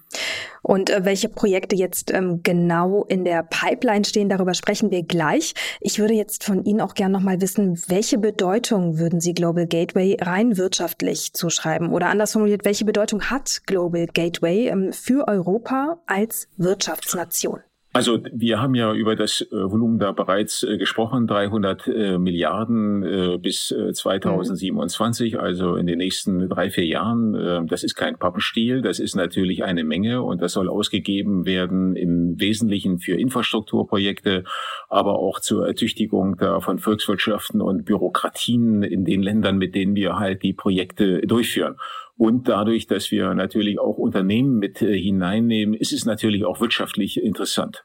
Und 0.62 0.90
äh, 0.90 1.04
welche 1.04 1.28
Projekte 1.28 1.76
jetzt 1.76 2.12
ähm, 2.12 2.40
genau 2.42 3.04
in 3.04 3.24
der 3.24 3.44
Pipeline 3.44 4.04
stehen, 4.04 4.28
darüber 4.28 4.54
sprechen 4.54 4.90
wir 4.90 5.04
gleich. 5.04 5.54
Ich 5.80 5.98
würde 5.98 6.14
jetzt 6.14 6.42
von 6.42 6.64
Ihnen 6.64 6.80
auch 6.80 6.94
gerne 6.94 7.12
nochmal 7.12 7.40
wissen, 7.40 7.78
welche 7.86 8.18
Bedeutung 8.18 8.98
würden 8.98 9.20
Sie 9.20 9.32
Global 9.32 9.66
Gateway 9.66 10.16
rein 10.20 10.56
wirtschaftlich 10.56 11.32
zuschreiben? 11.34 11.92
Oder 11.92 12.08
anders 12.08 12.32
formuliert, 12.32 12.64
welche 12.64 12.84
Bedeutung 12.84 13.30
hat 13.30 13.62
Global 13.66 14.06
Gateway 14.06 14.68
ähm, 14.68 14.92
für 14.92 15.28
Europa 15.28 16.00
als 16.06 16.48
Wirtschaftsnation? 16.56 17.60
Also 17.96 18.18
wir 18.30 18.60
haben 18.60 18.74
ja 18.74 18.92
über 18.92 19.16
das 19.16 19.40
äh, 19.40 19.46
Volumen 19.50 19.98
da 19.98 20.12
bereits 20.12 20.62
äh, 20.62 20.76
gesprochen, 20.76 21.26
300 21.26 21.86
äh, 21.86 22.18
Milliarden 22.18 23.40
bis 23.40 23.68
2027, 23.68 25.32
äh, 25.32 25.36
also 25.38 25.76
in 25.76 25.86
den 25.86 25.98
nächsten 25.98 26.48
drei, 26.48 26.70
vier 26.70 26.84
Jahren. 26.84 27.34
Äh, 27.34 27.64
das 27.66 27.84
ist 27.84 27.94
kein 27.94 28.18
Pappenstiel, 28.18 28.82
das 28.82 28.98
ist 28.98 29.16
natürlich 29.16 29.64
eine 29.64 29.82
Menge 29.82 30.22
und 30.22 30.42
das 30.42 30.52
soll 30.52 30.68
ausgegeben 30.68 31.46
werden 31.46 31.96
im 31.96 32.38
Wesentlichen 32.38 32.98
für 32.98 33.18
Infrastrukturprojekte, 33.18 34.44
aber 34.88 35.18
auch 35.18 35.40
zur 35.40 35.66
Ertüchtigung 35.66 36.36
von 36.60 36.78
Volkswirtschaften 36.78 37.62
und 37.62 37.84
Bürokratien 37.84 38.82
in 38.82 39.04
den 39.04 39.22
Ländern, 39.22 39.56
mit 39.56 39.74
denen 39.74 39.94
wir 39.94 40.18
halt 40.18 40.42
die 40.42 40.52
Projekte 40.52 41.22
durchführen. 41.22 41.76
Und 42.16 42.48
dadurch, 42.48 42.86
dass 42.86 43.10
wir 43.10 43.34
natürlich 43.34 43.78
auch 43.78 43.98
Unternehmen 43.98 44.58
mit 44.58 44.80
äh, 44.80 44.98
hineinnehmen, 44.98 45.74
ist 45.74 45.92
es 45.92 46.06
natürlich 46.06 46.44
auch 46.44 46.60
wirtschaftlich 46.60 47.22
interessant. 47.22 47.84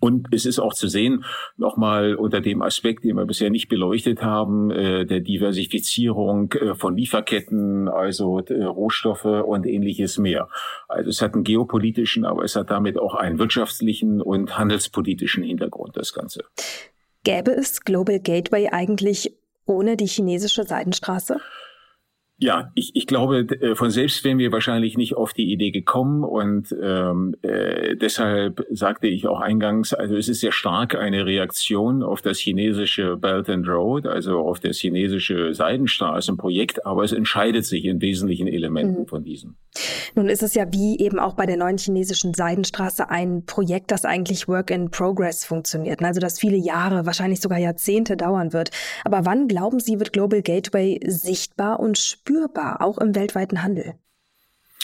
Und 0.00 0.28
es 0.32 0.46
ist 0.46 0.60
auch 0.60 0.74
zu 0.74 0.86
sehen, 0.86 1.24
nochmal 1.56 2.14
unter 2.14 2.40
dem 2.40 2.62
Aspekt, 2.62 3.04
den 3.04 3.16
wir 3.16 3.26
bisher 3.26 3.50
nicht 3.50 3.68
beleuchtet 3.68 4.22
haben, 4.22 4.70
äh, 4.70 5.04
der 5.04 5.20
Diversifizierung 5.20 6.52
äh, 6.52 6.74
von 6.74 6.96
Lieferketten, 6.96 7.88
also 7.88 8.38
Rohstoffe 8.38 9.24
und 9.24 9.66
ähnliches 9.66 10.18
mehr. 10.18 10.48
Also 10.88 11.10
es 11.10 11.20
hat 11.20 11.34
einen 11.34 11.44
geopolitischen, 11.44 12.24
aber 12.24 12.44
es 12.44 12.54
hat 12.54 12.70
damit 12.70 12.96
auch 12.96 13.14
einen 13.14 13.38
wirtschaftlichen 13.38 14.20
und 14.22 14.56
handelspolitischen 14.56 15.42
Hintergrund, 15.42 15.96
das 15.96 16.12
Ganze. 16.12 16.44
Gäbe 17.24 17.50
es 17.50 17.80
Global 17.80 18.20
Gateway 18.20 18.68
eigentlich 18.70 19.36
ohne 19.66 19.96
die 19.96 20.06
chinesische 20.06 20.64
Seidenstraße? 20.64 21.40
Ja, 22.40 22.70
ich, 22.74 22.94
ich 22.94 23.08
glaube, 23.08 23.40
äh, 23.40 23.74
von 23.74 23.90
selbst 23.90 24.22
wären 24.22 24.38
wir 24.38 24.52
wahrscheinlich 24.52 24.96
nicht 24.96 25.16
auf 25.16 25.32
die 25.32 25.52
Idee 25.52 25.72
gekommen 25.72 26.22
und 26.22 26.74
ähm, 26.80 27.34
äh, 27.42 27.96
deshalb 27.96 28.64
sagte 28.70 29.08
ich 29.08 29.26
auch 29.26 29.40
eingangs, 29.40 29.92
also 29.92 30.16
es 30.16 30.28
ist 30.28 30.38
sehr 30.38 30.52
stark 30.52 30.94
eine 30.94 31.26
Reaktion 31.26 32.04
auf 32.04 32.22
das 32.22 32.38
chinesische 32.38 33.16
Belt 33.16 33.50
and 33.50 33.66
Road, 33.66 34.06
also 34.06 34.38
auf 34.38 34.60
das 34.60 34.78
chinesische 34.78 35.52
Seidenstraßenprojekt, 35.52 36.86
aber 36.86 37.02
es 37.02 37.12
entscheidet 37.12 37.66
sich 37.66 37.84
in 37.84 38.00
wesentlichen 38.00 38.46
Elementen 38.46 39.00
mhm. 39.00 39.06
von 39.08 39.24
diesem. 39.24 39.56
Nun 40.14 40.28
ist 40.28 40.44
es 40.44 40.54
ja 40.54 40.64
wie 40.70 40.96
eben 41.00 41.18
auch 41.18 41.34
bei 41.34 41.44
der 41.44 41.56
neuen 41.56 41.78
chinesischen 41.78 42.34
Seidenstraße 42.34 43.10
ein 43.10 43.46
Projekt, 43.46 43.90
das 43.90 44.04
eigentlich 44.04 44.46
Work 44.46 44.70
in 44.70 44.92
Progress 44.92 45.44
funktioniert, 45.44 46.00
also 46.04 46.20
das 46.20 46.38
viele 46.38 46.56
Jahre, 46.56 47.04
wahrscheinlich 47.04 47.40
sogar 47.40 47.58
Jahrzehnte 47.58 48.16
dauern 48.16 48.52
wird. 48.52 48.70
Aber 49.04 49.26
wann 49.26 49.48
glauben 49.48 49.80
Sie, 49.80 49.98
wird 49.98 50.12
Global 50.12 50.40
Gateway 50.40 51.00
sichtbar 51.04 51.80
und 51.80 51.98
spürbar? 51.98 52.27
Spürbar, 52.28 52.82
auch 52.82 52.98
im 52.98 53.14
weltweiten 53.14 53.62
Handel? 53.62 53.94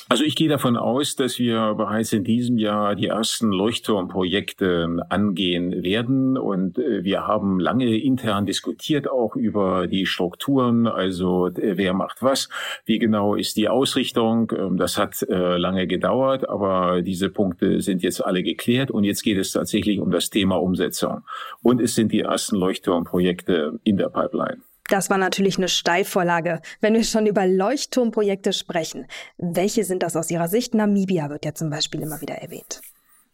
Also 0.07 0.23
ich 0.23 0.37
gehe 0.37 0.51
davon 0.51 0.77
aus, 0.77 1.17
dass 1.17 1.39
wir 1.39 1.75
bereits 1.75 2.13
in 2.13 2.25
diesem 2.25 2.59
Jahr 2.59 2.95
die 2.95 3.07
ersten 3.07 3.51
Leuchtturmprojekte 3.51 5.07
angehen 5.09 5.83
werden. 5.83 6.37
Und 6.37 6.79
äh, 6.79 7.05
wir 7.05 7.27
haben 7.27 7.59
lange 7.59 7.99
intern 7.99 8.45
diskutiert 8.45 9.11
auch 9.11 9.35
über 9.35 9.87
die 9.87 10.05
Strukturen, 10.05 10.87
also 10.87 11.47
äh, 11.47 11.79
wer 11.79 11.95
macht 11.95 12.23
was, 12.23 12.51
wie 12.85 12.99
genau 12.99 13.35
ist 13.35 13.57
die 13.57 13.71
Ausrichtung. 13.71 14.53
Ähm, 14.55 14.77
das 14.77 14.99
hat 14.99 15.23
äh, 15.23 15.57
lange 15.57 15.87
gedauert, 15.87 16.51
aber 16.51 17.01
diese 17.01 17.31
Punkte 17.31 17.81
sind 17.81 18.03
jetzt 18.03 18.23
alle 18.23 18.43
geklärt. 18.43 18.91
Und 18.91 19.05
jetzt 19.05 19.23
geht 19.23 19.39
es 19.39 19.53
tatsächlich 19.53 20.01
um 20.01 20.11
das 20.11 20.29
Thema 20.29 20.57
Umsetzung. 20.57 21.23
Und 21.63 21.81
es 21.81 21.95
sind 21.95 22.13
die 22.13 22.21
ersten 22.21 22.57
Leuchtturmprojekte 22.57 23.81
in 23.85 23.97
der 23.97 24.11
Pipeline. 24.11 24.61
Das 24.89 25.09
war 25.09 25.17
natürlich 25.17 25.57
eine 25.57 25.69
Steilvorlage. 25.69 26.61
Wenn 26.81 26.95
wir 26.95 27.05
schon 27.05 27.27
über 27.27 27.47
Leuchtturmprojekte 27.47 28.53
sprechen, 28.53 29.07
welche 29.39 29.85
sind 29.85 30.03
das 30.03 30.15
aus 30.15 30.31
Ihrer 30.31 30.49
Sicht? 30.49 30.75
Namibia 30.75 31.31
wird 31.31 31.45
ja 31.45 31.55
zum 31.55 31.71
Beispiel 31.71 32.03
immer 32.03 32.21
wieder 32.21 32.35
erwähnt. 32.35 32.83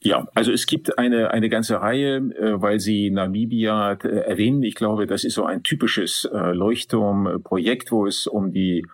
Ja, 0.02 0.26
also 0.34 0.50
es 0.50 0.66
gibt 0.66 0.96
eine, 0.96 1.30
eine 1.30 1.50
ganze 1.50 1.80
Reihe, 1.82 2.16
äh, 2.16 2.62
weil 2.62 2.80
Sie 2.80 3.10
Namibia 3.10 3.92
äh, 3.92 4.08
erwähnen. 4.08 4.62
Ich 4.62 4.74
glaube, 4.74 5.06
das 5.06 5.24
ist 5.24 5.34
so 5.34 5.44
ein 5.44 5.62
typisches 5.62 6.24
äh, 6.32 6.52
Leuchtturmprojekt, 6.52 7.92
wo 7.92 8.06
es 8.06 8.26
um 8.26 8.50
die 8.52 8.86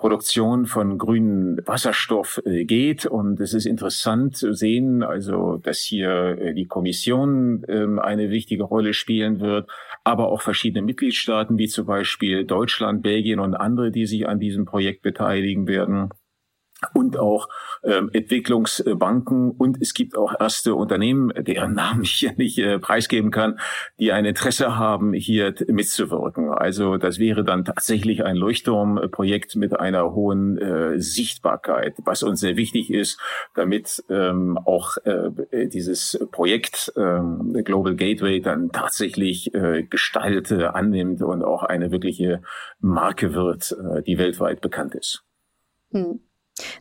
Produktion 0.00 0.64
von 0.64 0.96
grünem 0.96 1.58
Wasserstoff 1.66 2.40
äh, 2.46 2.64
geht. 2.64 3.06
Und 3.06 3.38
es 3.38 3.54
ist 3.54 3.66
interessant 3.66 4.36
zu 4.36 4.54
sehen, 4.54 5.02
also, 5.02 5.58
dass 5.58 5.80
hier 5.80 6.38
äh, 6.40 6.54
die 6.54 6.66
Kommission 6.66 7.64
ähm, 7.68 7.98
eine 7.98 8.30
wichtige 8.30 8.64
Rolle 8.64 8.94
spielen 8.94 9.40
wird, 9.40 9.70
aber 10.02 10.28
auch 10.28 10.40
verschiedene 10.40 10.82
Mitgliedstaaten, 10.82 11.58
wie 11.58 11.68
zum 11.68 11.86
Beispiel 11.86 12.44
Deutschland, 12.44 13.02
Belgien 13.02 13.40
und 13.40 13.54
andere, 13.54 13.90
die 13.90 14.06
sich 14.06 14.26
an 14.26 14.40
diesem 14.40 14.64
Projekt 14.64 15.02
beteiligen 15.02 15.68
werden 15.68 16.10
und 16.94 17.18
auch 17.18 17.48
ähm, 17.82 18.10
Entwicklungsbanken 18.12 19.50
und 19.50 19.80
es 19.80 19.94
gibt 19.94 20.16
auch 20.16 20.34
erste 20.38 20.74
Unternehmen, 20.74 21.32
deren 21.36 21.74
Namen 21.74 22.02
ich 22.02 22.12
hier 22.12 22.32
nicht 22.36 22.58
äh, 22.58 22.78
preisgeben 22.78 23.30
kann, 23.30 23.58
die 23.98 24.12
ein 24.12 24.24
Interesse 24.24 24.76
haben, 24.76 25.12
hier 25.12 25.54
mitzuwirken. 25.68 26.50
Also 26.50 26.96
das 26.96 27.18
wäre 27.18 27.44
dann 27.44 27.64
tatsächlich 27.64 28.24
ein 28.24 28.36
Leuchtturmprojekt 28.36 29.56
mit 29.56 29.78
einer 29.78 30.14
hohen 30.14 30.58
äh, 30.58 31.00
Sichtbarkeit, 31.00 31.94
was 32.04 32.22
uns 32.22 32.40
sehr 32.40 32.56
wichtig 32.56 32.90
ist, 32.90 33.20
damit 33.54 34.02
ähm, 34.08 34.58
auch 34.58 34.96
äh, 35.04 35.68
dieses 35.68 36.18
Projekt 36.30 36.92
ähm, 36.96 37.60
Global 37.64 37.94
Gateway 37.94 38.40
dann 38.40 38.70
tatsächlich 38.70 39.54
äh, 39.54 39.84
Gestalt 39.84 40.52
annimmt 40.52 41.22
und 41.22 41.42
auch 41.42 41.62
eine 41.62 41.90
wirkliche 41.90 42.42
Marke 42.78 43.34
wird, 43.34 43.72
äh, 43.72 44.02
die 44.02 44.18
weltweit 44.18 44.60
bekannt 44.60 44.94
ist. 44.94 45.24
Hm. 45.92 46.20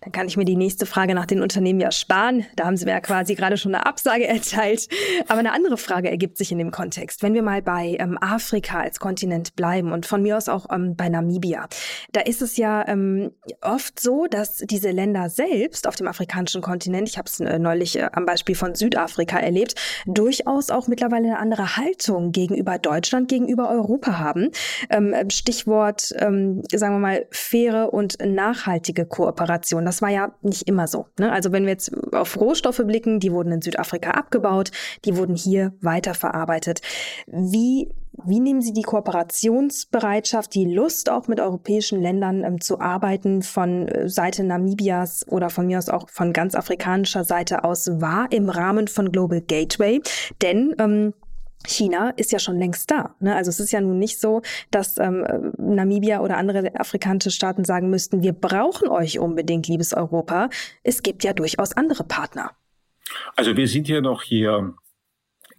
Dann 0.02 0.12
kann 0.12 0.28
ich 0.28 0.38
mir 0.38 0.46
die 0.46 0.56
nächste 0.56 0.86
Frage 0.86 1.16
nach 1.16 1.26
den 1.26 1.42
Unternehmen 1.42 1.80
ja 1.80 1.92
sparen. 1.92 2.46
Da 2.56 2.66
haben 2.66 2.78
Sie 2.78 2.86
mir 2.86 2.92
ja 2.92 3.02
quasi 3.02 3.36
gerade 3.36 3.58
schon 3.58 3.76
eine 3.76 3.86
Absage 3.86 4.28
erteilt. 4.28 4.88
Aber 5.28 5.40
eine 5.40 5.54
andere 5.54 5.78
Frage 5.78 6.10
ergibt 6.10 6.38
sich 6.38 6.52
in 6.52 6.58
dem 6.58 6.72
Kontext. 6.72 7.24
Wenn 7.24 7.34
wir 7.34 7.44
mal 7.44 7.62
bei 7.62 7.98
ähm, 8.00 8.18
Afrika 8.22 8.80
als 8.80 9.00
Kontinent 9.00 9.56
bleiben 9.56 9.92
und 9.92 10.06
von 10.06 10.22
mir 10.22 10.38
aus 10.38 10.50
auch 10.50 10.68
ähm, 10.72 10.96
bei 10.96 11.10
Namibia, 11.10 11.68
da 12.12 12.22
ist 12.22 12.42
es 12.42 12.58
ja 12.58 12.88
ähm, 12.88 13.32
oft 13.62 14.00
so, 14.00 14.28
dass 14.28 14.58
diese 14.58 14.92
Länder 14.92 15.30
selbst 15.30 15.88
auf 15.88 15.96
dem 15.96 16.08
afrikanischen 16.08 16.62
Kontinent, 16.62 17.10
ich 17.10 17.18
habe 17.18 17.28
es 17.28 17.40
äh, 17.40 17.60
neulich 17.60 17.98
äh, 17.98 18.10
am 18.12 18.26
Beispiel 18.26 18.56
von 18.56 18.76
Südafrika 18.76 19.38
erlebt, 19.40 19.76
durchaus 20.06 20.70
auch 20.70 20.88
mittlerweile 20.88 21.28
eine 21.28 21.40
andere 21.40 21.78
Haltung 21.78 22.32
gegenüber 22.32 22.78
Deutschland, 22.78 23.30
gegenüber 23.30 23.70
Europa 23.70 24.20
haben. 24.20 24.52
Ähm, 24.90 25.16
Stichwort, 25.30 26.14
ähm, 26.18 26.64
sagen 26.74 26.96
wir 26.96 27.00
mal, 27.00 27.26
faire 27.32 27.94
und 27.94 28.18
nachhaltige 28.24 29.06
Kooperation. 29.06 29.69
Produktion. 29.70 29.86
Das 29.86 30.02
war 30.02 30.10
ja 30.10 30.32
nicht 30.42 30.68
immer 30.68 30.88
so. 30.88 31.08
Ne? 31.20 31.32
Also 31.32 31.52
wenn 31.52 31.64
wir 31.64 31.72
jetzt 31.72 31.92
auf 32.14 32.40
Rohstoffe 32.40 32.82
blicken, 32.86 33.20
die 33.20 33.32
wurden 33.32 33.52
in 33.52 33.62
Südafrika 33.62 34.12
abgebaut, 34.12 34.72
die 35.06 35.16
wurden 35.16 35.36
hier 35.36 35.74
weiterverarbeitet. 35.82 36.82
Wie 37.28 37.90
wie 38.26 38.42
nehmen 38.42 38.62
Sie 38.62 38.74
die 38.74 38.82
Kooperationsbereitschaft, 38.82 40.54
die 40.54 40.66
Lust 40.66 41.10
auch 41.10 41.30
mit 41.30 41.40
europäischen 41.40 42.02
Ländern 42.02 42.44
ähm, 42.44 42.60
zu 42.60 42.82
arbeiten 42.82 43.44
von 43.44 43.88
äh, 43.88 44.10
Seite 44.10 44.44
Namibias 44.44 45.26
oder 45.30 45.50
von 45.50 45.68
mir 45.68 45.78
aus 45.78 45.88
auch 45.88 46.10
von 46.10 46.34
ganz 46.34 46.54
afrikanischer 46.54 47.24
Seite 47.24 47.64
aus 47.64 47.88
wahr 48.02 48.28
im 48.32 48.50
Rahmen 48.50 48.90
von 48.90 49.14
Global 49.14 49.40
Gateway? 49.40 50.02
Denn 50.42 50.76
ähm, 50.80 51.14
China 51.66 52.12
ist 52.12 52.32
ja 52.32 52.40
schon 52.40 52.58
längst 52.58 52.90
da. 52.90 53.16
Ne? 53.20 53.36
Also 53.36 53.50
es 53.50 53.60
ist 53.60 53.72
ja 53.72 53.82
nun 53.82 54.00
nicht 54.00 54.20
so, 54.20 54.42
dass 54.72 54.98
ähm, 54.98 55.54
Namibia 55.58 56.22
oder 56.22 56.38
andere 56.38 56.72
afrikanische 56.76 57.32
Staaten 57.32 57.66
sagen 57.66 57.90
müssten, 57.90 58.24
wir 58.24 58.34
brauchen 58.34 58.88
euch 58.88 59.20
unbedingt, 59.20 59.68
liebes 59.68 59.94
Europa. 59.94 60.50
Es 60.84 61.04
gibt 61.04 61.24
ja 61.24 61.34
durchaus 61.34 61.74
andere 61.74 62.04
Partner. 62.04 62.52
Also 63.36 63.58
wir 63.58 63.68
sind 63.68 63.88
ja 63.88 64.02
noch 64.02 64.24
hier 64.24 64.74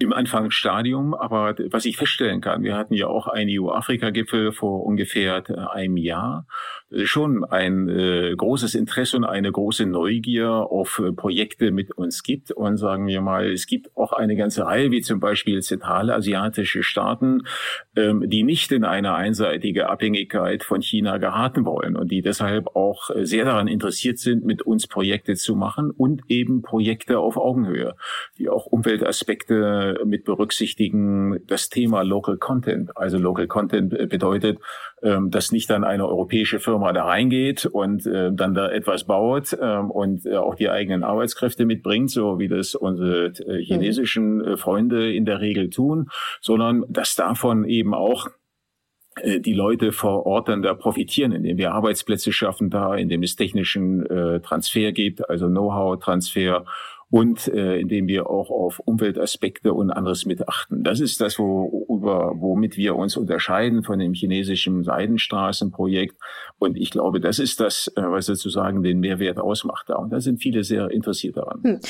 im 0.00 0.14
Anfangsstadium, 0.14 1.14
aber 1.14 1.54
was 1.70 1.84
ich 1.84 1.98
feststellen 1.98 2.40
kann, 2.40 2.62
wir 2.62 2.74
hatten 2.74 2.94
ja 2.94 3.06
auch 3.06 3.26
einen 3.26 3.50
EU-Afrika-Gipfel 3.52 4.52
vor 4.52 4.84
ungefähr 4.84 5.44
äh, 5.48 5.54
einem 5.72 5.98
Jahr 5.98 6.46
schon 7.04 7.44
ein 7.44 7.88
äh, 7.88 8.34
großes 8.36 8.74
Interesse 8.74 9.16
und 9.16 9.24
eine 9.24 9.52
große 9.52 9.86
Neugier 9.86 10.50
auf 10.50 10.98
äh, 10.98 11.12
Projekte 11.12 11.70
mit 11.70 11.96
uns 11.96 12.22
gibt. 12.22 12.50
Und 12.50 12.78
sagen 12.78 13.06
wir 13.06 13.20
mal, 13.20 13.50
es 13.50 13.66
gibt 13.66 13.96
auch 13.96 14.12
eine 14.12 14.34
ganze 14.34 14.66
Reihe, 14.66 14.90
wie 14.90 15.00
zum 15.00 15.20
Beispiel 15.20 15.62
zentralasiatische 15.62 16.82
Staaten, 16.82 17.42
ähm, 17.96 18.24
die 18.28 18.42
nicht 18.42 18.72
in 18.72 18.84
eine 18.84 19.14
einseitige 19.14 19.88
Abhängigkeit 19.88 20.64
von 20.64 20.82
China 20.82 21.18
geraten 21.18 21.64
wollen 21.64 21.96
und 21.96 22.10
die 22.10 22.22
deshalb 22.22 22.74
auch 22.74 23.10
äh, 23.10 23.24
sehr 23.24 23.44
daran 23.44 23.68
interessiert 23.68 24.18
sind, 24.18 24.44
mit 24.44 24.62
uns 24.62 24.88
Projekte 24.88 25.36
zu 25.36 25.54
machen 25.54 25.92
und 25.92 26.22
eben 26.28 26.62
Projekte 26.62 27.20
auf 27.20 27.36
Augenhöhe, 27.36 27.94
die 28.38 28.48
auch 28.48 28.66
Umweltaspekte 28.66 29.89
mit 30.04 30.24
berücksichtigen. 30.24 31.38
Das 31.46 31.68
Thema 31.68 32.02
Local 32.02 32.36
Content, 32.36 32.96
also 32.96 33.18
Local 33.18 33.46
Content 33.46 33.90
bedeutet, 34.08 34.58
ähm, 35.02 35.30
dass 35.30 35.52
nicht 35.52 35.70
dann 35.70 35.84
eine 35.84 36.06
europäische 36.06 36.60
Firma 36.60 36.92
da 36.92 37.04
reingeht 37.04 37.66
und 37.66 38.06
äh, 38.06 38.30
dann 38.32 38.54
da 38.54 38.70
etwas 38.70 39.04
baut 39.04 39.56
ähm, 39.60 39.90
und 39.90 40.26
äh, 40.26 40.36
auch 40.36 40.54
die 40.54 40.68
eigenen 40.68 41.04
Arbeitskräfte 41.04 41.64
mitbringt, 41.64 42.10
so 42.10 42.38
wie 42.38 42.48
das 42.48 42.74
unsere 42.74 43.26
äh, 43.26 43.62
chinesischen 43.62 44.44
äh, 44.44 44.56
Freunde 44.56 45.12
in 45.12 45.24
der 45.24 45.40
Regel 45.40 45.70
tun, 45.70 46.10
sondern 46.40 46.84
dass 46.88 47.14
davon 47.14 47.64
eben 47.64 47.94
auch 47.94 48.28
äh, 49.16 49.40
die 49.40 49.54
Leute 49.54 49.92
vor 49.92 50.26
Ort 50.26 50.48
dann 50.48 50.62
da 50.62 50.74
profitieren, 50.74 51.32
indem 51.32 51.58
wir 51.58 51.72
Arbeitsplätze 51.72 52.32
schaffen 52.32 52.70
da, 52.70 52.94
indem 52.94 53.22
es 53.22 53.36
technischen 53.36 54.06
äh, 54.06 54.40
Transfer 54.40 54.92
gibt, 54.92 55.28
also 55.28 55.48
Know-how-Transfer 55.48 56.64
und 57.10 57.48
äh, 57.48 57.78
indem 57.80 58.06
wir 58.06 58.30
auch 58.30 58.50
auf 58.50 58.78
Umweltaspekte 58.78 59.74
und 59.74 59.90
anderes 59.90 60.26
mit 60.26 60.48
achten. 60.48 60.84
Das 60.84 61.00
ist 61.00 61.20
das, 61.20 61.38
wo, 61.38 61.86
über, 61.88 62.32
womit 62.36 62.76
wir 62.76 62.94
uns 62.94 63.16
unterscheiden 63.16 63.82
von 63.82 63.98
dem 63.98 64.14
chinesischen 64.14 64.84
Seidenstraßenprojekt. 64.84 66.16
Und 66.58 66.76
ich 66.76 66.90
glaube, 66.90 67.20
das 67.20 67.40
ist 67.40 67.60
das, 67.60 67.92
äh, 67.96 68.02
was 68.02 68.26
sozusagen 68.26 68.82
den 68.82 69.00
Mehrwert 69.00 69.38
ausmacht 69.38 69.88
da. 69.88 69.96
Und 69.96 70.10
da 70.10 70.20
sind 70.20 70.40
viele 70.40 70.62
sehr 70.62 70.90
interessiert 70.90 71.36
daran. 71.36 71.62
Hm. 71.62 71.80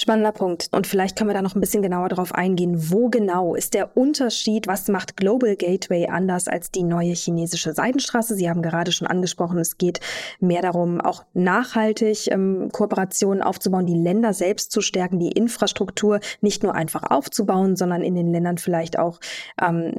Spannender 0.00 0.30
Punkt. 0.30 0.68
Und 0.70 0.86
vielleicht 0.86 1.16
können 1.16 1.28
wir 1.28 1.34
da 1.34 1.42
noch 1.42 1.56
ein 1.56 1.60
bisschen 1.60 1.82
genauer 1.82 2.08
darauf 2.08 2.32
eingehen. 2.32 2.92
Wo 2.92 3.08
genau 3.08 3.56
ist 3.56 3.74
der 3.74 3.96
Unterschied? 3.96 4.68
Was 4.68 4.86
macht 4.86 5.16
Global 5.16 5.56
Gateway 5.56 6.06
anders 6.06 6.46
als 6.46 6.70
die 6.70 6.84
neue 6.84 7.14
chinesische 7.14 7.72
Seidenstraße? 7.72 8.36
Sie 8.36 8.48
haben 8.48 8.62
gerade 8.62 8.92
schon 8.92 9.08
angesprochen, 9.08 9.58
es 9.58 9.76
geht 9.76 9.98
mehr 10.38 10.62
darum, 10.62 11.00
auch 11.00 11.24
nachhaltig 11.34 12.30
ähm, 12.30 12.68
Kooperationen 12.70 13.42
aufzubauen, 13.42 13.86
die 13.86 13.98
Länder 13.98 14.34
selbst 14.34 14.70
zu 14.70 14.82
stärken, 14.82 15.18
die 15.18 15.32
Infrastruktur 15.32 16.20
nicht 16.40 16.62
nur 16.62 16.76
einfach 16.76 17.02
aufzubauen, 17.02 17.74
sondern 17.74 18.02
in 18.02 18.14
den 18.14 18.30
Ländern 18.30 18.58
vielleicht 18.58 19.00
auch 19.00 19.18
ähm, 19.60 19.94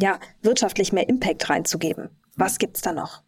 ja, 0.00 0.18
wirtschaftlich 0.42 0.92
mehr 0.92 1.08
Impact 1.08 1.48
reinzugeben. 1.48 2.08
Was 2.34 2.58
gibt's 2.58 2.80
da 2.80 2.92
noch? 2.92 3.22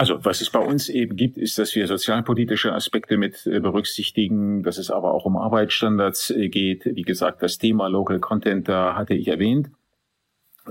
Also, 0.00 0.24
was 0.24 0.40
es 0.40 0.48
bei 0.48 0.60
uns 0.60 0.88
eben 0.88 1.14
gibt, 1.14 1.36
ist, 1.36 1.58
dass 1.58 1.74
wir 1.74 1.86
sozialpolitische 1.86 2.72
Aspekte 2.72 3.18
mit 3.18 3.46
äh, 3.46 3.60
berücksichtigen, 3.60 4.62
dass 4.62 4.78
es 4.78 4.90
aber 4.90 5.12
auch 5.12 5.26
um 5.26 5.36
Arbeitsstandards 5.36 6.30
äh, 6.30 6.48
geht. 6.48 6.86
Wie 6.86 7.02
gesagt, 7.02 7.42
das 7.42 7.58
Thema 7.58 7.86
Local 7.88 8.18
Content, 8.18 8.66
da 8.66 8.94
hatte 8.96 9.12
ich 9.12 9.28
erwähnt. 9.28 9.68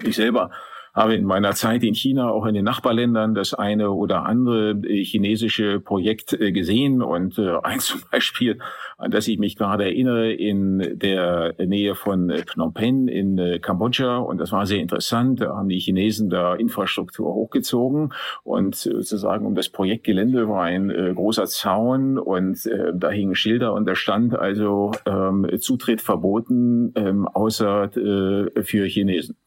Ich 0.01 0.15
selber 0.15 0.49
habe 0.93 1.15
in 1.15 1.25
meiner 1.25 1.53
Zeit 1.53 1.83
in 1.83 1.93
China 1.93 2.31
auch 2.31 2.45
in 2.45 2.53
den 2.53 2.65
Nachbarländern 2.65 3.35
das 3.35 3.53
eine 3.53 3.91
oder 3.91 4.25
andere 4.25 4.71
äh, 4.71 5.03
chinesische 5.03 5.79
Projekt 5.79 6.33
äh, 6.33 6.51
gesehen. 6.51 7.01
Und 7.01 7.37
äh, 7.37 7.57
eins 7.63 7.85
zum 7.85 8.01
Beispiel, 8.11 8.59
an 8.97 9.11
das 9.11 9.27
ich 9.27 9.39
mich 9.39 9.55
gerade 9.55 9.85
erinnere, 9.85 10.31
in 10.31 10.97
der 10.99 11.55
Nähe 11.57 11.95
von 11.95 12.31
Phnom 12.47 12.73
Penh 12.73 13.07
in 13.07 13.61
Kambodscha. 13.61 14.17
Und 14.17 14.39
das 14.39 14.51
war 14.51 14.65
sehr 14.65 14.79
interessant. 14.79 15.41
Da 15.41 15.55
haben 15.55 15.69
die 15.69 15.79
Chinesen 15.79 16.29
da 16.29 16.55
Infrastruktur 16.55 17.33
hochgezogen. 17.33 18.13
Und 18.43 18.75
sozusagen 18.75 19.45
um 19.45 19.55
das 19.55 19.69
Projektgelände 19.69 20.49
war 20.49 20.63
ein 20.63 20.89
großer 20.89 21.45
Zaun. 21.45 22.17
Und 22.17 22.69
da 22.93 23.09
hingen 23.09 23.35
Schilder. 23.35 23.73
Und 23.73 23.85
da 23.85 23.95
stand 23.95 24.37
also 24.37 24.91
ähm, 25.05 25.47
Zutritt 25.59 26.01
verboten 26.01 26.91
ähm, 26.95 27.27
außer 27.27 27.89
für 27.91 28.85
Chinesen. 28.85 29.37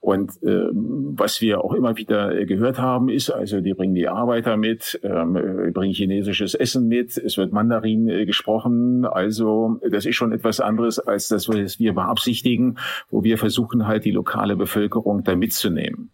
Und 0.00 0.32
ähm, 0.44 1.14
was 1.16 1.40
wir 1.40 1.64
auch 1.64 1.72
immer 1.72 1.96
wieder 1.96 2.34
äh, 2.34 2.46
gehört 2.46 2.78
haben, 2.78 3.08
ist, 3.08 3.30
also 3.30 3.60
die 3.60 3.74
bringen 3.74 3.94
die 3.94 4.08
Arbeiter 4.08 4.56
mit, 4.56 5.00
ähm, 5.02 5.36
äh, 5.36 5.70
bringen 5.70 5.92
chinesisches 5.92 6.54
Essen 6.54 6.86
mit, 6.86 7.16
es 7.16 7.36
wird 7.36 7.52
Mandarin 7.52 8.08
äh, 8.08 8.24
gesprochen. 8.24 9.04
Also 9.04 9.80
das 9.90 10.06
ist 10.06 10.14
schon 10.14 10.32
etwas 10.32 10.60
anderes 10.60 10.98
als 11.00 11.28
das, 11.28 11.48
was 11.48 11.78
wir 11.78 11.94
beabsichtigen, 11.94 12.78
wo 13.10 13.24
wir 13.24 13.38
versuchen 13.38 13.88
halt 13.88 14.04
die 14.04 14.12
lokale 14.12 14.56
Bevölkerung 14.56 15.24
da 15.24 15.34
mitzunehmen. 15.34 16.10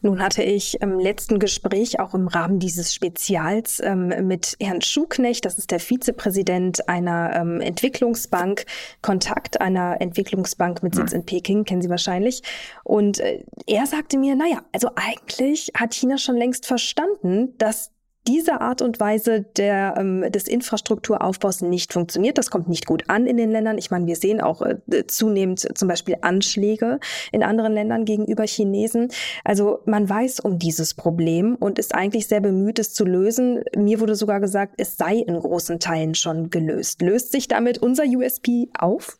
Nun 0.00 0.22
hatte 0.22 0.42
ich 0.42 0.80
im 0.80 0.98
letzten 0.98 1.38
Gespräch 1.38 2.00
auch 2.00 2.14
im 2.14 2.28
Rahmen 2.28 2.58
dieses 2.58 2.94
Spezials 2.94 3.82
ähm, 3.84 4.12
mit 4.26 4.56
Herrn 4.60 4.80
Schuknecht, 4.80 5.44
das 5.44 5.58
ist 5.58 5.70
der 5.70 5.80
Vizepräsident 5.80 6.88
einer 6.88 7.32
ähm, 7.34 7.60
Entwicklungsbank, 7.60 8.64
Kontakt 9.02 9.60
einer 9.60 10.00
Entwicklungsbank 10.00 10.82
mit 10.82 10.94
Sitz 10.94 11.12
hm. 11.12 11.20
in 11.20 11.26
Peking, 11.26 11.64
kennen 11.64 11.82
Sie 11.82 11.90
wahrscheinlich. 11.90 12.42
Und 12.82 13.20
äh, 13.26 13.44
er 13.66 13.86
sagte 13.86 14.18
mir, 14.18 14.36
naja, 14.36 14.62
also 14.72 14.90
eigentlich 14.94 15.72
hat 15.74 15.94
China 15.94 16.18
schon 16.18 16.36
längst 16.36 16.66
verstanden, 16.66 17.56
dass 17.58 17.92
diese 18.26 18.60
Art 18.60 18.82
und 18.82 18.98
Weise 18.98 19.42
der, 19.42 19.94
ähm, 19.98 20.24
des 20.30 20.48
Infrastrukturaufbaus 20.48 21.60
nicht 21.60 21.92
funktioniert. 21.92 22.38
Das 22.38 22.50
kommt 22.50 22.68
nicht 22.68 22.86
gut 22.86 23.04
an 23.08 23.26
in 23.26 23.36
den 23.36 23.50
Ländern. 23.50 23.78
Ich 23.78 23.90
meine, 23.90 24.06
wir 24.06 24.16
sehen 24.16 24.40
auch 24.40 24.62
äh, 24.62 25.06
zunehmend 25.06 25.66
zum 25.76 25.88
Beispiel 25.88 26.16
Anschläge 26.22 26.98
in 27.32 27.42
anderen 27.42 27.72
Ländern 27.72 28.04
gegenüber 28.04 28.44
Chinesen. 28.44 29.08
Also 29.44 29.80
man 29.86 30.08
weiß 30.08 30.40
um 30.40 30.58
dieses 30.58 30.94
Problem 30.94 31.56
und 31.56 31.78
ist 31.78 31.94
eigentlich 31.94 32.26
sehr 32.26 32.40
bemüht, 32.40 32.78
es 32.78 32.92
zu 32.92 33.04
lösen. 33.04 33.62
Mir 33.76 34.00
wurde 34.00 34.16
sogar 34.16 34.40
gesagt, 34.40 34.74
es 34.78 34.96
sei 34.96 35.16
in 35.16 35.38
großen 35.38 35.78
Teilen 35.78 36.14
schon 36.14 36.50
gelöst. 36.50 37.02
Löst 37.02 37.32
sich 37.32 37.48
damit 37.48 37.78
unser 37.78 38.04
USP 38.04 38.68
auf? 38.76 39.18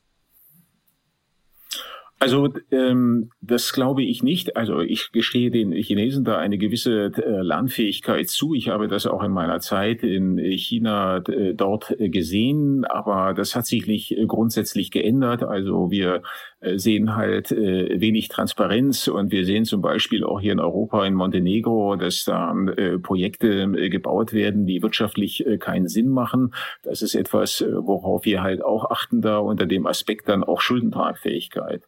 Also 2.18 2.48
ähm, 2.70 3.30
das 3.42 3.74
glaube 3.74 4.02
ich 4.02 4.22
nicht. 4.22 4.56
Also 4.56 4.80
ich 4.80 5.12
gestehe 5.12 5.50
den 5.50 5.72
Chinesen 5.72 6.24
da 6.24 6.38
eine 6.38 6.56
gewisse 6.56 7.12
äh, 7.14 7.42
Lernfähigkeit 7.42 8.30
zu. 8.30 8.54
Ich 8.54 8.68
habe 8.68 8.88
das 8.88 9.06
auch 9.06 9.22
in 9.22 9.32
meiner 9.32 9.60
Zeit 9.60 10.02
in 10.02 10.38
China 10.38 11.18
äh, 11.28 11.52
dort 11.52 11.94
gesehen, 11.98 12.86
aber 12.86 13.34
das 13.34 13.54
hat 13.54 13.66
sich 13.66 13.86
nicht 13.86 14.16
grundsätzlich 14.26 14.90
geändert. 14.90 15.42
Also 15.42 15.90
wir 15.90 16.22
äh, 16.55 16.55
sehen 16.60 17.16
halt 17.16 17.52
äh, 17.52 18.00
wenig 18.00 18.28
Transparenz 18.28 19.08
und 19.08 19.30
wir 19.30 19.44
sehen 19.44 19.64
zum 19.66 19.82
Beispiel 19.82 20.24
auch 20.24 20.40
hier 20.40 20.52
in 20.52 20.60
Europa 20.60 21.04
in 21.06 21.14
Montenegro, 21.14 21.96
dass 21.96 22.24
da 22.24 22.54
äh, 22.76 22.98
Projekte 22.98 23.62
äh, 23.76 23.90
gebaut 23.90 24.32
werden, 24.32 24.66
die 24.66 24.82
wirtschaftlich 24.82 25.46
äh, 25.46 25.58
keinen 25.58 25.86
Sinn 25.86 26.08
machen. 26.08 26.54
Das 26.82 27.02
ist 27.02 27.14
etwas, 27.14 27.60
äh, 27.60 27.66
worauf 27.70 28.24
wir 28.24 28.42
halt 28.42 28.64
auch 28.64 28.90
achten 28.90 29.20
da 29.20 29.38
unter 29.38 29.66
dem 29.66 29.86
Aspekt 29.86 30.28
dann 30.28 30.44
auch 30.44 30.60
Schuldentragfähigkeit. 30.62 31.82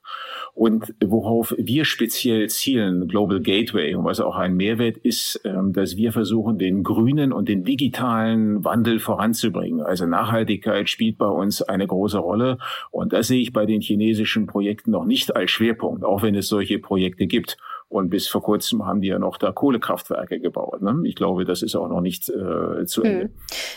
Und 0.55 0.95
worauf 1.05 1.55
wir 1.57 1.85
speziell 1.87 2.49
zielen, 2.49 3.09
Global 3.09 3.41
Gateway, 3.41 3.95
und 3.95 4.05
was 4.05 4.21
auch 4.21 4.37
ein 4.37 4.55
Mehrwert 4.55 4.99
ist, 4.99 5.41
ähm, 5.45 5.73
dass 5.73 5.97
wir 5.97 6.13
versuchen, 6.13 6.59
den 6.59 6.83
grünen 6.83 7.33
und 7.33 7.49
den 7.49 7.65
digitalen 7.65 8.65
Wandel 8.65 8.99
voranzubringen. 8.99 9.81
Also 9.81 10.07
Nachhaltigkeit 10.07 10.91
spielt 10.91 11.17
bei 11.17 11.29
uns 11.29 11.63
eine 11.63 11.87
große 11.87 12.19
Rolle. 12.19 12.59
Und 12.91 13.15
das 13.15 13.29
sehe 13.29 13.41
ich 13.41 13.53
bei 13.53 13.65
den 13.65 13.81
chinesischen 13.81 14.47
Projekten 14.47 14.59
noch 14.87 15.05
nicht 15.05 15.35
als 15.35 15.51
Schwerpunkt, 15.51 16.05
auch 16.05 16.23
wenn 16.23 16.35
es 16.35 16.49
solche 16.49 16.79
Projekte 16.79 17.27
gibt. 17.27 17.57
Und 17.91 18.11
bis 18.11 18.29
vor 18.29 18.43
kurzem 18.43 18.85
haben 18.85 19.01
die 19.01 19.09
ja 19.09 19.19
noch 19.19 19.39
da 19.39 19.51
Kohlekraftwerke 19.51 20.41
gebaut. 20.41 20.83
Ne? 20.83 21.01
Ich 21.05 21.15
glaube, 21.15 21.47
das 21.47 21.63
ist 21.63 21.75
auch 21.75 21.89
noch 21.89 22.03
nicht 22.03 22.29
äh, 22.29 22.85
zu 22.85 23.03
Ende. 23.03 23.25
Hm. 23.25 23.31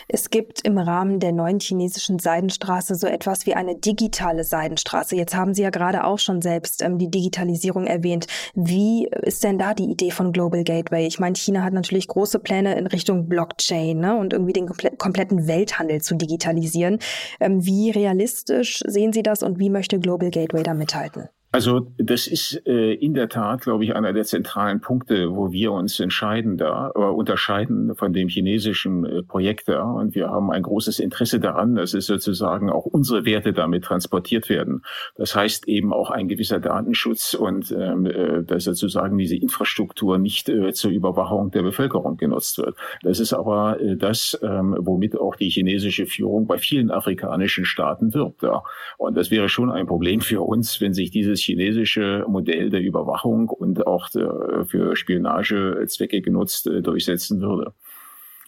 Es 0.10 0.30
gibt 0.30 0.65
im 0.65 0.78
Rahmen 0.78 1.21
der 1.21 1.32
neuen 1.32 1.62
chinesischen 1.62 2.19
Seidenstraße 2.19 2.95
so 2.95 3.08
etwas 3.08 3.45
wie 3.45 3.54
eine 3.54 3.78
digitale 3.78 4.43
Seidenstraße. 4.43 5.15
Jetzt 5.15 5.34
haben 5.34 5.54
Sie 5.54 5.62
ja 5.62 5.69
gerade 5.69 6.04
auch 6.04 6.19
schon 6.19 6.41
selbst 6.41 6.82
ähm, 6.84 6.97
die 6.97 7.10
Digitalisierung 7.10 7.86
erwähnt. 7.86 8.28
Wie 8.54 9.08
ist 9.21 9.45
denn 9.45 9.58
da 9.58 9.74
die 9.74 9.89
Idee 9.89 10.12
von 10.12 10.34
Global 10.34 10.65
Gateway? 10.65 11.08
Ich 11.08 11.19
meine, 11.19 11.36
China 11.36 11.63
hat 11.63 11.71
natürlich 11.71 12.10
große 12.10 12.39
Pläne 12.39 12.78
in 12.78 12.88
Richtung 12.88 13.30
Blockchain 13.30 13.97
ne? 13.97 14.17
und 14.17 14.34
irgendwie 14.34 14.54
den 14.54 14.67
komple 14.67 14.91
kompletten 14.97 15.47
Welthandel 15.47 16.02
zu 16.02 16.15
digitalisieren. 16.15 17.00
Ähm, 17.39 17.65
wie 17.65 17.91
realistisch 17.91 18.82
sehen 18.86 19.13
Sie 19.13 19.24
das 19.24 19.41
und 19.41 19.58
wie 19.58 19.69
möchte 19.69 20.00
Global 20.00 20.32
Gateway 20.32 20.63
da 20.63 20.74
mithalten? 20.74 21.30
Also 21.54 21.92
das 21.98 22.28
ist 22.28 22.66
äh, 22.66 22.94
in 22.94 23.14
der 23.14 23.28
Tat, 23.28 23.64
glaube 23.64 23.84
ich, 23.84 23.94
einer 23.94 24.14
der 24.14 24.24
zentralen 24.24 24.80
Punkte, 24.80 25.36
wo 25.36 25.52
wir 25.52 25.74
uns 25.74 26.00
entscheiden 26.00 26.56
da, 26.56 26.94
äh, 26.96 27.00
unterscheiden 27.00 27.94
von 27.96 28.14
dem 28.14 28.30
chinesischen 28.30 29.06
äh, 29.06 29.22
Projekt 29.22 29.68
da. 29.68 29.84
Und 29.84 30.16
wir 30.16 30.30
haben 30.30 30.50
ein 30.50 30.64
großes 30.64 31.00
Interesse 31.00 31.42
daran, 31.42 31.76
dass 31.76 31.94
es 31.94 32.06
sozusagen 32.06 32.70
auch 32.70 32.86
unsere 32.86 33.26
Werte 33.26 33.52
damit 33.52 33.84
transportiert 33.84 34.48
werden. 34.48 34.84
Das 35.18 35.36
heißt 35.36 35.68
eben 35.68 35.92
auch 35.92 36.10
ein 36.10 36.30
gewisser 36.30 36.62
Datenschutz 36.62 37.34
und 37.34 37.70
ähm, 37.78 38.06
äh, 38.06 38.44
dass 38.44 38.64
sozusagen 38.64 39.18
diese 39.18 39.36
Infrastruktur 39.36 40.20
nicht 40.20 40.48
äh, 40.48 40.72
zur 40.72 40.92
Überwachung 40.92 41.52
der 41.52 41.64
Bevölkerung 41.64 42.16
genutzt 42.16 42.60
wird. 42.60 42.78
Das 43.04 43.20
ist 43.20 43.34
aber 43.34 43.78
äh, 43.82 43.98
das, 43.98 44.40
ähm, 44.42 44.78
womit 44.80 45.18
auch 45.18 45.36
die 45.36 45.50
chinesische 45.50 46.06
Führung 46.06 46.48
bei 46.48 46.58
vielen 46.58 46.92
afrikanischen 46.92 47.66
Staaten 47.66 48.14
wirbt. 48.14 48.42
Ja. 48.42 48.64
Und 48.98 49.18
das 49.18 49.32
wäre 49.32 49.50
schon 49.50 49.70
ein 49.70 49.86
Problem 49.86 50.22
für 50.22 50.40
uns, 50.40 50.80
wenn 50.80 50.94
sich 50.94 51.12
dieses 51.12 51.40
chinesische 51.41 52.25
Modell 52.27 52.69
der 52.69 52.82
Überwachung 52.82 53.49
und 53.49 53.86
auch 53.88 54.10
für 54.10 54.95
Spionagezwecke 54.95 56.21
genutzt 56.21 56.67
äh, 56.67 56.82
durchsetzen 56.82 57.41
würde. 57.41 57.73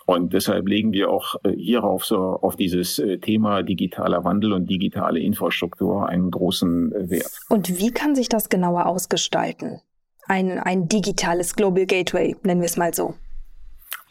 Und 0.06 0.34
deshalb 0.34 0.67
legen 0.67 0.91
wir 0.91 1.10
auch 1.10 1.36
äh, 1.43 1.51
hierauf 1.51 2.06
so 2.06 2.17
auf 2.17 2.56
dieses 2.56 2.99
äh, 2.99 3.19
Thema 3.19 3.63
digitaler 3.63 4.23
Wandel 4.23 4.53
und 4.53 4.69
digitale 4.69 5.19
Infrastruktur 5.19 6.10
einen 6.10 6.29
großen 6.29 6.91
Wert. 7.10 7.39
Und 7.49 7.79
wie 7.79 7.91
kann 7.91 8.15
sich 8.15 8.27
das 8.27 8.49
genauer 8.49 8.86
ausgestalten? 8.86 9.79
Ein, 10.27 10.60
ein 10.60 10.88
digitales 10.88 11.56
Global 11.56 11.86
Gateway, 11.86 12.36
nennen 12.43 12.62
wir 12.62 12.65
es 12.65 12.77
mal 12.77 12.93
so. 12.93 13.15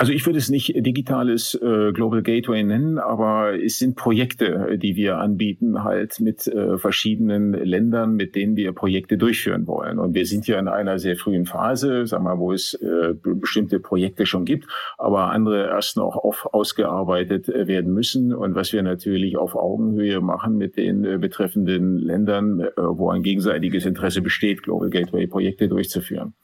Also 0.03 0.13
ich 0.13 0.27
würde 0.27 0.41
es 0.41 0.49
nicht 0.49 0.75
digitales 0.85 1.55
äh, 1.55 1.93
Global 1.93 2.23
Gateway 2.23 2.65
nennen, 2.65 2.99
aber 2.99 3.55
es 3.63 3.79
sind 3.79 3.95
Projekte, 3.95 4.77
die 4.77 4.97
wir 4.97 5.19
anbieten, 5.19 5.85
halt 5.85 6.19
mit 6.19 6.45
äh, 6.49 6.77
verschiedenen 6.77 7.53
Ländern, 7.53 8.17
mit 8.17 8.35
denen 8.35 8.57
wir 8.57 8.73
Projekte 8.73 9.17
durchführen 9.17 9.69
wollen. 9.69 10.01
Und 10.01 10.17
wir 10.17 10.27
sind 10.27 10.49
ja 10.49 10.59
in 10.59 10.67
einer 10.67 10.99
sehr 10.99 11.15
frühen 11.15 11.47
Phase, 11.47 12.05
sag 12.05 12.21
mal, 12.21 12.41
wo 12.41 12.53
es 12.53 12.75
äh, 12.75 13.15
bestimmte 13.23 13.79
Projekte 13.79 14.27
schon 14.27 14.45
gibt, 14.45 14.67
aber 14.99 15.31
andere 15.31 15.69
erst 15.69 15.97
noch 15.97 16.17
auf, 16.17 16.53
ausgearbeitet 16.53 17.49
äh, 17.49 17.69
werden 17.69 17.95
müssen. 17.95 18.35
Und 18.35 18.57
was 18.57 18.73
wir 18.73 18.83
natürlich 18.83 19.37
auf 19.37 19.55
Augenhöhe 19.55 20.21
machen 20.21 20.57
mit 20.57 20.77
den 20.79 21.05
äh, 21.05 21.19
betreffenden 21.19 21.97
Ländern, 21.99 22.59
äh, 22.59 22.71
wo 22.77 23.11
ein 23.11 23.23
gegenseitiges 23.23 23.87
Interesse 23.87 24.21
besteht, 24.21 24.65
Global 24.65 24.91
Gateway 24.91 25.29
Projekte 25.29 25.69
durchzuführen. 25.69 26.35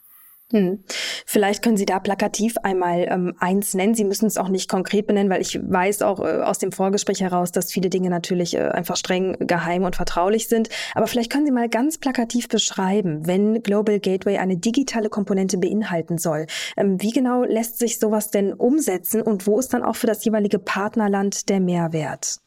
Hm. 0.50 0.82
Vielleicht 1.26 1.62
können 1.62 1.76
Sie 1.76 1.84
da 1.84 1.98
plakativ 1.98 2.56
einmal 2.62 3.06
ähm, 3.10 3.34
eins 3.38 3.74
nennen. 3.74 3.94
Sie 3.94 4.04
müssen 4.04 4.24
es 4.24 4.38
auch 4.38 4.48
nicht 4.48 4.70
konkret 4.70 5.06
benennen, 5.06 5.28
weil 5.28 5.42
ich 5.42 5.60
weiß 5.62 6.00
auch 6.00 6.20
äh, 6.20 6.40
aus 6.40 6.58
dem 6.58 6.72
Vorgespräch 6.72 7.20
heraus, 7.20 7.52
dass 7.52 7.70
viele 7.70 7.90
Dinge 7.90 8.08
natürlich 8.08 8.56
äh, 8.56 8.60
einfach 8.60 8.96
streng 8.96 9.36
geheim 9.40 9.84
und 9.84 9.94
vertraulich 9.94 10.48
sind. 10.48 10.70
Aber 10.94 11.06
vielleicht 11.06 11.30
können 11.30 11.44
Sie 11.44 11.52
mal 11.52 11.68
ganz 11.68 11.98
plakativ 11.98 12.48
beschreiben, 12.48 13.26
wenn 13.26 13.62
Global 13.62 14.00
Gateway 14.00 14.38
eine 14.38 14.56
digitale 14.56 15.10
Komponente 15.10 15.58
beinhalten 15.58 16.16
soll. 16.16 16.46
Ähm, 16.78 16.96
wie 17.02 17.10
genau 17.10 17.44
lässt 17.44 17.78
sich 17.78 17.98
sowas 17.98 18.30
denn 18.30 18.54
umsetzen 18.54 19.20
und 19.20 19.46
wo 19.46 19.58
ist 19.58 19.74
dann 19.74 19.82
auch 19.82 19.96
für 19.96 20.06
das 20.06 20.24
jeweilige 20.24 20.58
Partnerland 20.58 21.50
der 21.50 21.60
Mehrwert? 21.60 22.38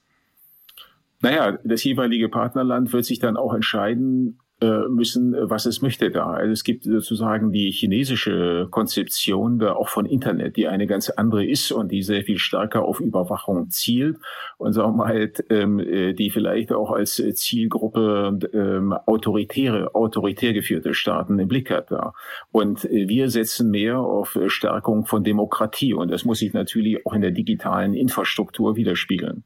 Naja, 1.21 1.59
das 1.63 1.83
jeweilige 1.83 2.29
Partnerland 2.29 2.91
wird 2.93 3.05
sich 3.05 3.19
dann 3.19 3.37
auch 3.37 3.53
entscheiden, 3.53 4.39
müssen, 4.89 5.33
äh, 5.33 5.49
was 5.49 5.65
es 5.65 5.81
möchte 5.81 6.11
da. 6.11 6.27
Also 6.27 6.51
es 6.51 6.63
gibt 6.63 6.83
sozusagen 6.83 7.51
die 7.51 7.71
chinesische 7.71 8.67
Konzeption 8.69 9.59
da 9.59 9.73
auch 9.73 9.89
von 9.89 10.05
Internet, 10.05 10.55
die 10.55 10.67
eine 10.67 10.87
ganz 10.87 11.09
andere 11.09 11.45
ist 11.45 11.71
und 11.71 11.91
die 11.91 12.03
sehr 12.03 12.23
viel 12.23 12.37
stärker 12.37 12.83
auf 12.83 12.99
Überwachung 12.99 13.69
zielt 13.69 14.17
und 14.57 14.73
sagen 14.73 14.97
wir 14.97 15.05
halt, 15.05 15.43
ähm, 15.49 15.79
äh, 15.79 16.13
die 16.13 16.29
vielleicht 16.29 16.71
auch 16.71 16.91
als 16.91 17.21
Zielgruppe 17.33 18.39
ähm, 18.53 18.93
autoritäre, 18.93 19.95
autoritär 19.95 20.53
geführte 20.53 20.93
Staaten 20.93 21.39
im 21.39 21.47
Blick 21.47 21.71
hat 21.71 21.91
da. 21.91 22.13
Und 22.51 22.83
wir 22.83 23.29
setzen 23.29 23.71
mehr 23.71 23.99
auf 23.99 24.37
Stärkung 24.47 25.05
von 25.05 25.23
Demokratie 25.23 25.93
und 25.93 26.11
das 26.11 26.25
muss 26.25 26.39
sich 26.39 26.53
natürlich 26.53 27.05
auch 27.05 27.13
in 27.13 27.21
der 27.21 27.31
digitalen 27.31 27.93
Infrastruktur 27.93 28.75
widerspiegeln. 28.75 29.43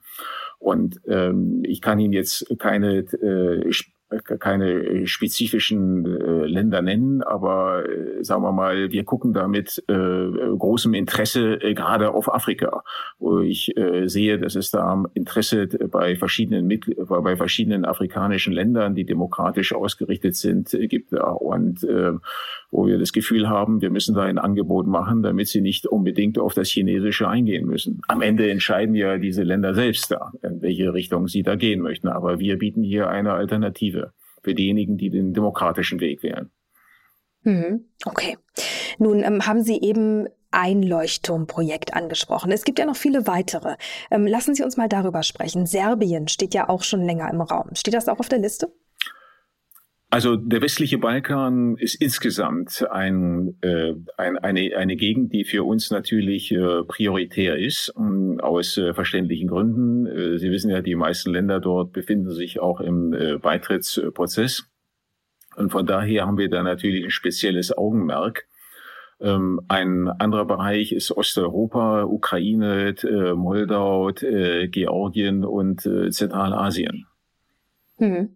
Und 0.59 0.99
ähm, 1.07 1.61
ich 1.63 1.81
kann 1.81 1.99
Ihnen 1.99 2.13
jetzt 2.13 2.47
keine 2.57 2.99
äh, 2.99 3.71
keine 4.39 4.71
äh, 4.71 5.07
spezifischen 5.07 6.05
äh, 6.05 6.45
Länder 6.45 6.81
nennen, 6.81 7.23
aber 7.23 7.89
äh, 7.89 8.23
sagen 8.23 8.43
wir 8.43 8.51
mal, 8.51 8.91
wir 8.91 9.03
gucken 9.03 9.33
da 9.33 9.47
mit 9.47 9.83
äh, 9.87 9.93
großem 9.93 10.93
Interesse 10.93 11.61
äh, 11.61 11.73
gerade 11.73 12.13
auf 12.13 12.33
Afrika, 12.33 12.83
wo 13.17 13.39
ich 13.39 13.75
äh, 13.77 14.07
sehe, 14.07 14.37
dass 14.37 14.55
es 14.55 14.69
da 14.69 15.03
Interesse 15.13 15.67
bei 15.67 16.15
verschiedenen 16.15 16.67
bei 17.07 17.35
verschiedenen 17.35 17.85
afrikanischen 17.85 18.53
Ländern, 18.53 18.95
die 18.95 19.05
demokratisch 19.05 19.73
ausgerichtet 19.73 20.35
sind, 20.35 20.73
äh, 20.73 20.87
gibt 20.87 21.11
und 21.13 21.83
äh, 21.83 22.13
wo 22.75 22.87
wir 22.87 22.97
das 22.97 23.13
Gefühl 23.13 23.47
haben, 23.47 23.81
wir 23.81 23.89
müssen 23.89 24.15
da 24.15 24.23
ein 24.23 24.37
Angebot 24.37 24.85
machen, 24.85 25.23
damit 25.23 25.47
sie 25.47 25.61
nicht 25.61 25.87
unbedingt 25.87 26.37
auf 26.37 26.53
das 26.53 26.69
Chinesische 26.69 27.27
eingehen 27.27 27.65
müssen. 27.65 28.01
Am 28.09 28.21
Ende 28.21 28.49
entscheiden 28.51 28.95
ja 28.95 29.17
diese 29.17 29.43
Länder 29.43 29.73
selbst 29.73 30.11
da, 30.11 30.33
in 30.43 30.61
welche 30.61 30.93
Richtung 30.93 31.27
sie 31.27 31.41
da 31.41 31.55
gehen 31.55 31.79
möchten, 31.81 32.09
aber 32.09 32.39
wir 32.39 32.57
bieten 32.57 32.83
hier 32.83 33.07
eine 33.07 33.31
Alternative 33.31 34.11
für 34.43 34.53
diejenigen, 34.53 34.97
die 34.97 35.09
den 35.09 35.33
demokratischen 35.33 36.01
Weg 36.01 36.21
wählen. 36.21 36.51
Mhm. 37.43 37.85
Okay. 38.05 38.37
Nun 38.97 39.23
ähm, 39.23 39.47
haben 39.47 39.61
Sie 39.61 39.79
eben 39.81 40.27
ein 40.51 40.83
Leuchtturmprojekt 40.83 41.93
angesprochen. 41.93 42.51
Es 42.51 42.63
gibt 42.63 42.79
ja 42.79 42.85
noch 42.85 42.95
viele 42.95 43.27
weitere. 43.27 43.75
Ähm, 44.11 44.27
lassen 44.27 44.53
Sie 44.53 44.63
uns 44.63 44.77
mal 44.77 44.89
darüber 44.89 45.23
sprechen. 45.23 45.65
Serbien 45.65 46.27
steht 46.27 46.53
ja 46.53 46.67
auch 46.67 46.83
schon 46.83 47.01
länger 47.01 47.29
im 47.31 47.41
Raum. 47.41 47.69
Steht 47.73 47.93
das 47.93 48.09
auch 48.09 48.19
auf 48.19 48.29
der 48.29 48.39
Liste? 48.39 48.71
Also 50.09 50.35
der 50.35 50.61
westliche 50.61 50.97
Balkan 50.97 51.77
ist 51.77 51.95
insgesamt 51.95 52.87
ein, 52.89 53.57
äh, 53.61 53.93
ein, 54.17 54.37
eine, 54.37 54.77
eine 54.77 54.95
Gegend, 54.95 55.33
die 55.33 55.43
für 55.43 55.63
uns 55.63 55.91
natürlich 55.91 56.51
äh, 56.51 56.83
prioritär 56.83 57.57
ist, 57.57 57.89
um, 57.89 58.39
aus 58.39 58.77
äh, 58.77 58.93
verständlichen 58.93 59.47
Gründen. 59.47 60.05
Äh, 60.05 60.37
Sie 60.37 60.51
wissen 60.51 60.69
ja, 60.69 60.81
die 60.81 60.95
meisten 60.95 61.31
Länder 61.31 61.59
dort 61.59 61.91
befinden 61.91 62.31
sich 62.31 62.59
auch 62.59 62.79
im 62.79 63.13
äh, 63.13 63.37
Beitrittsprozess. 63.37 64.69
Und 65.57 65.71
von 65.71 65.85
daher 65.85 66.25
haben 66.25 66.37
wir 66.37 66.49
da 66.49 66.63
natürlich 66.63 67.03
ein 67.03 67.11
spezielles 67.11 67.75
Augenmerk. 67.75 68.47
Ähm, 69.19 69.61
ein 69.69 70.07
anderer 70.07 70.45
Bereich 70.45 70.91
ist 70.91 71.11
Osteuropa, 71.11 72.03
Ukraine, 72.03 72.95
äh, 73.03 73.33
Moldau, 73.33 74.09
äh, 74.09 74.67
Georgien 74.67 75.45
und 75.45 75.85
äh, 75.85 76.09
Zentralasien. 76.09 77.07
Hm. 77.97 78.35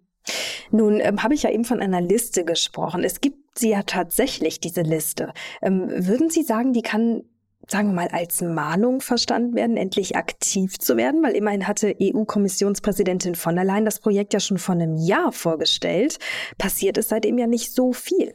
Nun 0.71 0.99
ähm, 0.99 1.23
habe 1.23 1.33
ich 1.33 1.43
ja 1.43 1.51
eben 1.51 1.65
von 1.65 1.81
einer 1.81 2.01
Liste 2.01 2.45
gesprochen. 2.45 3.03
Es 3.03 3.21
gibt 3.21 3.57
sie 3.57 3.69
ja 3.69 3.83
tatsächlich, 3.83 4.59
diese 4.59 4.81
Liste. 4.81 5.33
Ähm, 5.61 5.89
würden 5.89 6.29
Sie 6.29 6.43
sagen, 6.43 6.73
die 6.73 6.81
kann 6.81 7.23
sagen 7.67 7.89
wir 7.89 7.93
mal, 7.93 8.07
als 8.07 8.41
Mahnung 8.41 8.99
verstanden 8.99 9.55
werden, 9.55 9.77
endlich 9.77 10.15
aktiv 10.15 10.79
zu 10.79 10.97
werden? 10.97 11.21
Weil 11.23 11.33
immerhin 11.33 11.67
hatte 11.67 11.95
EU-Kommissionspräsidentin 12.01 13.35
von 13.35 13.55
der 13.55 13.63
Leyen 13.63 13.85
das 13.85 13.99
Projekt 13.99 14.33
ja 14.33 14.39
schon 14.39 14.57
vor 14.57 14.75
einem 14.75 14.97
Jahr 14.97 15.31
vorgestellt. 15.31 16.17
Passiert 16.57 16.97
ist 16.97 17.09
seitdem 17.09 17.37
ja 17.37 17.47
nicht 17.47 17.73
so 17.73 17.93
viel. 17.93 18.33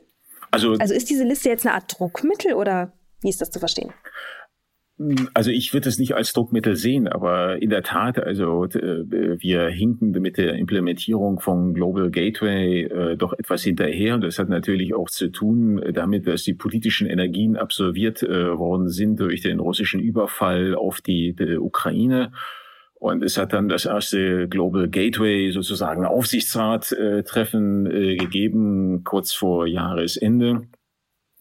Also, 0.50 0.74
also 0.78 0.94
ist 0.94 1.10
diese 1.10 1.24
Liste 1.24 1.48
jetzt 1.48 1.66
eine 1.66 1.74
Art 1.74 1.98
Druckmittel 1.98 2.54
oder 2.54 2.92
wie 3.22 3.28
ist 3.28 3.40
das 3.40 3.50
zu 3.50 3.58
verstehen? 3.58 3.92
Also 5.34 5.50
ich 5.50 5.74
würde 5.74 5.88
es 5.88 5.98
nicht 5.98 6.14
als 6.14 6.32
Druckmittel 6.32 6.76
sehen, 6.76 7.08
aber 7.08 7.60
in 7.60 7.70
der 7.70 7.82
Tat, 7.82 8.16
also 8.16 8.64
äh, 8.66 9.04
wir 9.40 9.66
hinken 9.66 10.12
mit 10.12 10.38
der 10.38 10.54
Implementierung 10.54 11.40
von 11.40 11.74
Global 11.74 12.12
Gateway 12.12 12.84
äh, 12.84 13.16
doch 13.16 13.32
etwas 13.32 13.64
hinterher. 13.64 14.14
Und 14.14 14.20
das 14.20 14.38
hat 14.38 14.48
natürlich 14.48 14.94
auch 14.94 15.10
zu 15.10 15.32
tun 15.32 15.82
damit, 15.92 16.28
dass 16.28 16.44
die 16.44 16.54
politischen 16.54 17.08
Energien 17.08 17.56
absorbiert 17.56 18.22
äh, 18.22 18.56
worden 18.56 18.88
sind 18.88 19.18
durch 19.18 19.40
den 19.40 19.58
russischen 19.58 20.00
Überfall 20.00 20.76
auf 20.76 21.00
die, 21.00 21.34
die 21.34 21.58
Ukraine. 21.58 22.30
Und 22.94 23.24
es 23.24 23.36
hat 23.36 23.52
dann 23.52 23.68
das 23.68 23.86
erste 23.86 24.48
Global 24.48 24.88
Gateway 24.88 25.50
sozusagen 25.50 26.06
Aufsichtsrat-Treffen 26.06 27.86
äh, 27.86 28.16
gegeben, 28.16 29.02
kurz 29.02 29.32
vor 29.32 29.66
Jahresende. 29.66 30.68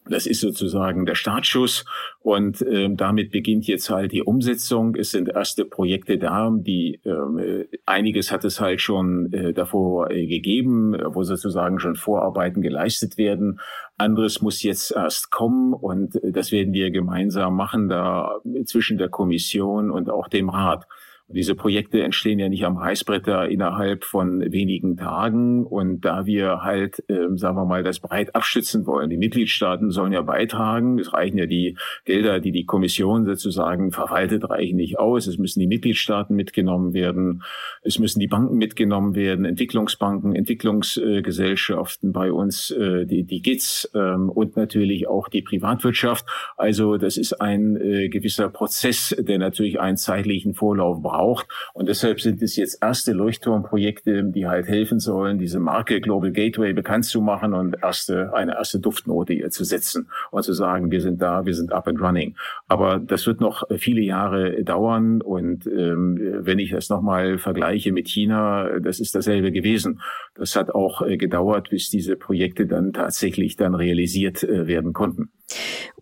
Das 0.09 0.25
ist 0.25 0.41
sozusagen 0.41 1.05
der 1.05 1.15
Startschuss 1.15 1.85
und 2.19 2.61
äh, 2.61 2.89
damit 2.93 3.31
beginnt 3.31 3.67
jetzt 3.67 3.89
halt 3.89 4.11
die 4.11 4.21
Umsetzung. 4.21 4.95
Es 4.95 5.11
sind 5.11 5.29
erste 5.29 5.63
Projekte 5.63 6.17
da, 6.17 6.51
die 6.53 6.99
äh, 7.05 7.65
einiges 7.85 8.31
hat 8.31 8.43
es 8.43 8.59
halt 8.59 8.81
schon 8.81 9.31
äh, 9.31 9.53
davor 9.53 10.11
äh, 10.11 10.27
gegeben, 10.27 10.97
wo 11.05 11.23
sozusagen 11.23 11.79
schon 11.79 11.95
Vorarbeiten 11.95 12.61
geleistet 12.61 13.17
werden. 13.17 13.59
Anderes 13.97 14.41
muss 14.41 14.61
jetzt 14.61 14.91
erst 14.91 15.31
kommen 15.31 15.73
und 15.73 16.15
äh, 16.15 16.31
das 16.31 16.51
werden 16.51 16.73
wir 16.73 16.91
gemeinsam 16.91 17.55
machen 17.55 17.87
da 17.87 18.41
zwischen 18.65 18.97
der 18.97 19.09
Kommission 19.09 19.89
und 19.89 20.09
auch 20.09 20.27
dem 20.27 20.49
Rat. 20.49 20.85
Diese 21.29 21.55
Projekte 21.55 22.03
entstehen 22.03 22.37
ja 22.37 22.49
nicht 22.49 22.65
am 22.65 22.75
Reißbretter 22.75 23.47
innerhalb 23.47 24.03
von 24.03 24.41
wenigen 24.51 24.97
Tagen. 24.97 25.65
Und 25.65 26.01
da 26.01 26.25
wir 26.25 26.63
halt, 26.63 27.01
äh, 27.07 27.27
sagen 27.35 27.55
wir 27.55 27.65
mal, 27.65 27.81
das 27.81 28.01
breit 28.01 28.35
abstützen 28.35 28.85
wollen, 28.85 29.09
die 29.09 29.17
Mitgliedstaaten 29.17 29.89
sollen 29.89 30.11
ja 30.11 30.21
beitragen. 30.21 30.99
Es 30.99 31.13
reichen 31.13 31.37
ja 31.37 31.45
die 31.45 31.77
Gelder, 32.03 32.41
die 32.41 32.51
die 32.51 32.65
Kommission 32.65 33.25
sozusagen 33.25 33.91
verwaltet, 33.91 34.49
reichen 34.49 34.75
nicht 34.75 34.99
aus. 34.99 35.25
Es 35.25 35.37
müssen 35.37 35.61
die 35.61 35.67
Mitgliedstaaten 35.67 36.35
mitgenommen 36.35 36.93
werden. 36.93 37.43
Es 37.83 37.99
müssen 37.99 38.19
die 38.19 38.27
Banken 38.27 38.57
mitgenommen 38.57 39.15
werden, 39.15 39.45
Entwicklungsbanken, 39.45 40.35
Entwicklungsgesellschaften 40.35 42.11
bei 42.11 42.33
uns, 42.33 42.69
äh, 42.71 43.05
die, 43.05 43.23
die 43.23 43.41
GITS 43.41 43.89
äh, 43.93 44.13
und 44.13 44.57
natürlich 44.57 45.07
auch 45.07 45.29
die 45.29 45.41
Privatwirtschaft. 45.41 46.25
Also 46.57 46.97
das 46.97 47.15
ist 47.15 47.39
ein 47.39 47.77
äh, 47.77 48.09
gewisser 48.09 48.49
Prozess, 48.49 49.15
der 49.17 49.37
natürlich 49.37 49.79
einen 49.79 49.95
zeitlichen 49.95 50.53
Vorlauf 50.53 51.01
braucht 51.01 51.12
braucht. 51.13 51.47
Und 51.73 51.89
deshalb 51.89 52.19
sind 52.21 52.41
es 52.41 52.55
jetzt 52.55 52.81
erste 52.81 53.13
Leuchtturmprojekte, 53.13 54.23
die 54.23 54.47
halt 54.47 54.67
helfen 54.67 54.99
sollen, 54.99 55.37
diese 55.37 55.59
Marke 55.59 56.01
Global 56.01 56.31
Gateway 56.31 56.73
bekannt 56.73 57.05
zu 57.05 57.21
machen 57.21 57.53
und 57.53 57.77
erste, 57.83 58.33
eine 58.33 58.55
erste 58.55 58.79
Duftnote 58.79 59.33
ihr 59.33 59.51
zu 59.51 59.63
setzen 59.63 60.09
und 60.31 60.43
zu 60.43 60.53
sagen, 60.53 60.89
wir 60.89 61.01
sind 61.01 61.21
da, 61.21 61.45
wir 61.45 61.53
sind 61.53 61.71
up 61.71 61.87
and 61.87 62.01
running. 62.01 62.35
Aber 62.67 62.99
das 62.99 63.27
wird 63.27 63.41
noch 63.41 63.63
viele 63.77 64.01
Jahre 64.01 64.63
dauern. 64.63 65.21
Und 65.21 65.67
ähm, 65.67 66.17
wenn 66.39 66.57
ich 66.57 66.71
das 66.71 66.89
nochmal 66.89 67.37
vergleiche 67.37 67.91
mit 67.91 68.07
China, 68.07 68.79
das 68.79 68.99
ist 68.99 69.13
dasselbe 69.13 69.51
gewesen. 69.51 70.01
Das 70.33 70.55
hat 70.55 70.71
auch 70.71 71.03
äh, 71.03 71.17
gedauert, 71.17 71.69
bis 71.69 71.91
diese 71.91 72.15
Projekte 72.15 72.65
dann 72.65 72.91
tatsächlich 72.91 73.55
dann 73.55 73.75
realisiert 73.75 74.43
äh, 74.43 74.65
werden 74.65 74.93
konnten. 74.93 75.29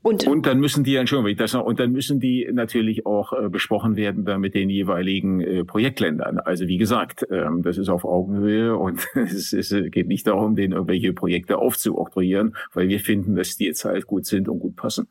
Und, 0.04 0.26
und 0.26 0.48
dann 0.48 0.60
müssen 0.60 0.84
die, 0.84 0.96
Entschuldigung, 0.96 1.38
das 1.38 1.54
noch, 1.54 1.64
und 1.64 1.80
dann 1.80 1.92
müssen 1.92 2.20
die 2.20 2.50
natürlich 2.52 3.06
auch 3.06 3.34
äh, 3.34 3.50
besprochen 3.50 3.96
werden 3.96 4.26
da 4.26 4.40
mit 4.40 4.56
den 4.56 4.70
jeweiligen 4.70 5.42
äh, 5.42 5.64
Projektländern. 5.64 6.40
Also 6.40 6.68
wie 6.68 6.78
gesagt, 6.78 7.28
ähm, 7.30 7.62
das 7.62 7.78
ist 7.78 7.90
auf 7.90 8.04
Augenhöhe 8.04 8.76
und 8.76 9.08
es, 9.14 9.54
es 9.54 9.74
geht 9.92 10.08
nicht 10.08 10.26
darum, 10.26 10.56
denen 10.56 10.74
irgendwelche 10.74 11.14
Projekte 11.14 11.60
aufzuoktroyieren, 11.60 12.56
weil 12.74 12.90
wir 12.90 13.00
finden, 13.00 13.36
dass 13.36 13.58
die 13.58 13.66
jetzt 13.66 13.86
halt 13.86 14.08
gut 14.08 14.26
sind 14.26 14.50
und 14.50 14.60
gut 14.60 14.76
passen. 14.76 15.08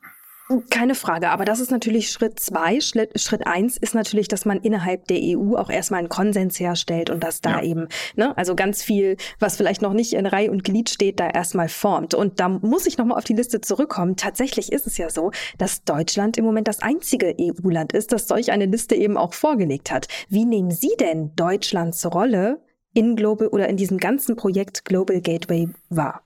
Keine 0.69 0.95
Frage, 0.95 1.29
aber 1.29 1.45
das 1.45 1.59
ist 1.59 1.71
natürlich 1.71 2.09
Schritt 2.09 2.39
zwei. 2.39 2.79
Schritt 2.81 3.47
eins 3.47 3.77
ist 3.77 3.95
natürlich, 3.95 4.27
dass 4.27 4.45
man 4.45 4.59
innerhalb 4.59 5.07
der 5.07 5.19
EU 5.21 5.55
auch 5.55 5.69
erstmal 5.69 5.99
einen 5.99 6.09
Konsens 6.09 6.59
herstellt 6.59 7.09
und 7.09 7.23
dass 7.23 7.41
da 7.41 7.61
ja. 7.61 7.63
eben, 7.63 7.87
ne, 8.15 8.35
also 8.37 8.55
ganz 8.55 8.83
viel, 8.83 9.17
was 9.39 9.55
vielleicht 9.55 9.81
noch 9.81 9.93
nicht 9.93 10.13
in 10.13 10.25
Reihe 10.25 10.51
und 10.51 10.63
Glied 10.63 10.89
steht, 10.89 11.19
da 11.19 11.29
erstmal 11.29 11.69
formt. 11.69 12.13
Und 12.13 12.39
da 12.39 12.49
muss 12.49 12.85
ich 12.85 12.97
nochmal 12.97 13.17
auf 13.17 13.23
die 13.23 13.33
Liste 13.33 13.61
zurückkommen. 13.61 14.15
Tatsächlich 14.15 14.71
ist 14.71 14.87
es 14.87 14.97
ja 14.97 15.09
so, 15.09 15.31
dass 15.57 15.83
Deutschland 15.83 16.37
im 16.37 16.45
Moment 16.45 16.67
das 16.67 16.81
einzige 16.81 17.35
EU-Land 17.39 17.93
ist, 17.93 18.11
das 18.11 18.27
solch 18.27 18.51
eine 18.51 18.65
Liste 18.65 18.95
eben 18.95 19.17
auch 19.17 19.33
vorgelegt 19.33 19.91
hat. 19.91 20.07
Wie 20.27 20.45
nehmen 20.45 20.71
Sie 20.71 20.95
denn 20.99 21.35
Deutschlands 21.35 22.05
Rolle 22.05 22.61
in 22.93 23.15
Global 23.15 23.47
oder 23.47 23.69
in 23.69 23.77
diesem 23.77 23.97
ganzen 23.97 24.35
Projekt 24.35 24.85
Global 24.85 25.21
Gateway 25.21 25.69
wahr? 25.89 26.23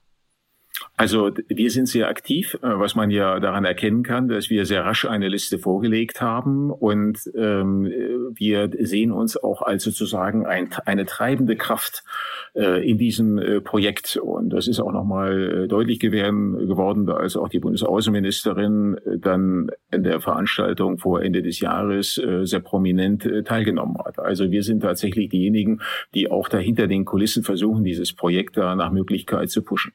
Also 0.98 1.32
wir 1.48 1.72
sind 1.72 1.88
sehr 1.88 2.08
aktiv, 2.08 2.56
äh, 2.56 2.68
was 2.68 2.96
man 2.96 3.12
ja 3.12 3.40
daran 3.40 3.66
erkennen 3.66 4.04
kann, 4.04 4.28
dass 4.28 4.50
wir 4.50 4.66
sehr 4.66 4.86
rasch 4.86 5.06
eine 5.06 5.28
Liste 5.28 5.60
vorgelegt 5.60 6.22
haben 6.22 6.72
und 6.72 7.20
ähm, 7.36 7.92
wir 8.34 8.70
sehen 8.80 9.12
uns 9.12 9.38
auch 9.38 9.62
als 9.62 9.84
sozusagen 9.84 10.46
ein, 10.46 10.70
eine 10.86 11.06
treibende 11.06 11.56
Kraft 11.56 12.04
äh, 12.56 12.90
in 12.90 12.98
diesem 12.98 13.38
äh, 13.38 13.62
Projekt. 13.62 14.18
Und 14.18 14.50
das 14.50 14.68
ist 14.68 14.80
auch 14.80 14.92
nochmal 14.92 15.64
äh, 15.64 15.68
deutlich 15.68 16.00
geworden, 16.00 16.68
geworden, 16.68 17.10
als 17.10 17.36
auch 17.36 17.50
die 17.50 17.60
Bundesaußenministerin 17.60 18.98
äh, 19.06 19.18
dann 19.18 19.70
in 19.92 20.04
der 20.04 20.22
Veranstaltung 20.22 20.98
vor 20.98 21.22
Ende 21.22 21.42
des 21.42 21.60
Jahres 21.60 22.18
äh, 22.18 22.46
sehr 22.46 22.60
prominent 22.60 23.26
äh, 23.26 23.44
teilgenommen 23.44 23.98
hat. 24.04 24.20
Also 24.20 24.52
wir 24.52 24.64
sind 24.64 24.82
tatsächlich 24.82 25.30
diejenigen, 25.30 25.82
die 26.14 26.30
auch 26.30 26.50
dahinter 26.50 26.88
den 26.88 27.06
Kulissen 27.06 27.44
versuchen, 27.44 27.84
dieses 27.84 28.14
Projekt 28.14 28.58
da 28.58 28.76
nach 28.76 28.92
Möglichkeit 28.92 29.50
zu 29.50 29.62
pushen. 29.62 29.94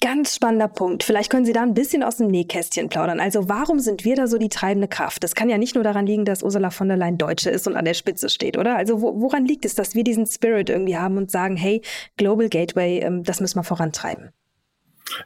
Ganz 0.00 0.36
spannender 0.36 0.68
Punkt. 0.68 1.02
Vielleicht 1.02 1.28
können 1.28 1.44
Sie 1.44 1.52
da 1.52 1.62
ein 1.62 1.74
bisschen 1.74 2.04
aus 2.04 2.18
dem 2.18 2.28
Nähkästchen 2.28 2.88
plaudern. 2.88 3.18
Also 3.18 3.48
warum 3.48 3.80
sind 3.80 4.04
wir 4.04 4.14
da 4.14 4.28
so 4.28 4.38
die 4.38 4.48
treibende 4.48 4.86
Kraft? 4.86 5.24
Das 5.24 5.34
kann 5.34 5.48
ja 5.48 5.58
nicht 5.58 5.74
nur 5.74 5.82
daran 5.82 6.06
liegen, 6.06 6.24
dass 6.24 6.44
Ursula 6.44 6.70
von 6.70 6.86
der 6.86 6.96
Leyen 6.96 7.18
Deutsche 7.18 7.50
ist 7.50 7.66
und 7.66 7.76
an 7.76 7.84
der 7.84 7.94
Spitze 7.94 8.30
steht, 8.30 8.56
oder? 8.56 8.76
Also 8.76 9.02
wo, 9.02 9.20
woran 9.20 9.44
liegt 9.44 9.64
es, 9.64 9.74
dass 9.74 9.96
wir 9.96 10.04
diesen 10.04 10.24
Spirit 10.26 10.70
irgendwie 10.70 10.96
haben 10.96 11.16
und 11.16 11.32
sagen, 11.32 11.56
hey, 11.56 11.82
Global 12.16 12.48
Gateway, 12.48 13.00
ähm, 13.00 13.24
das 13.24 13.40
müssen 13.40 13.58
wir 13.58 13.64
vorantreiben? 13.64 14.30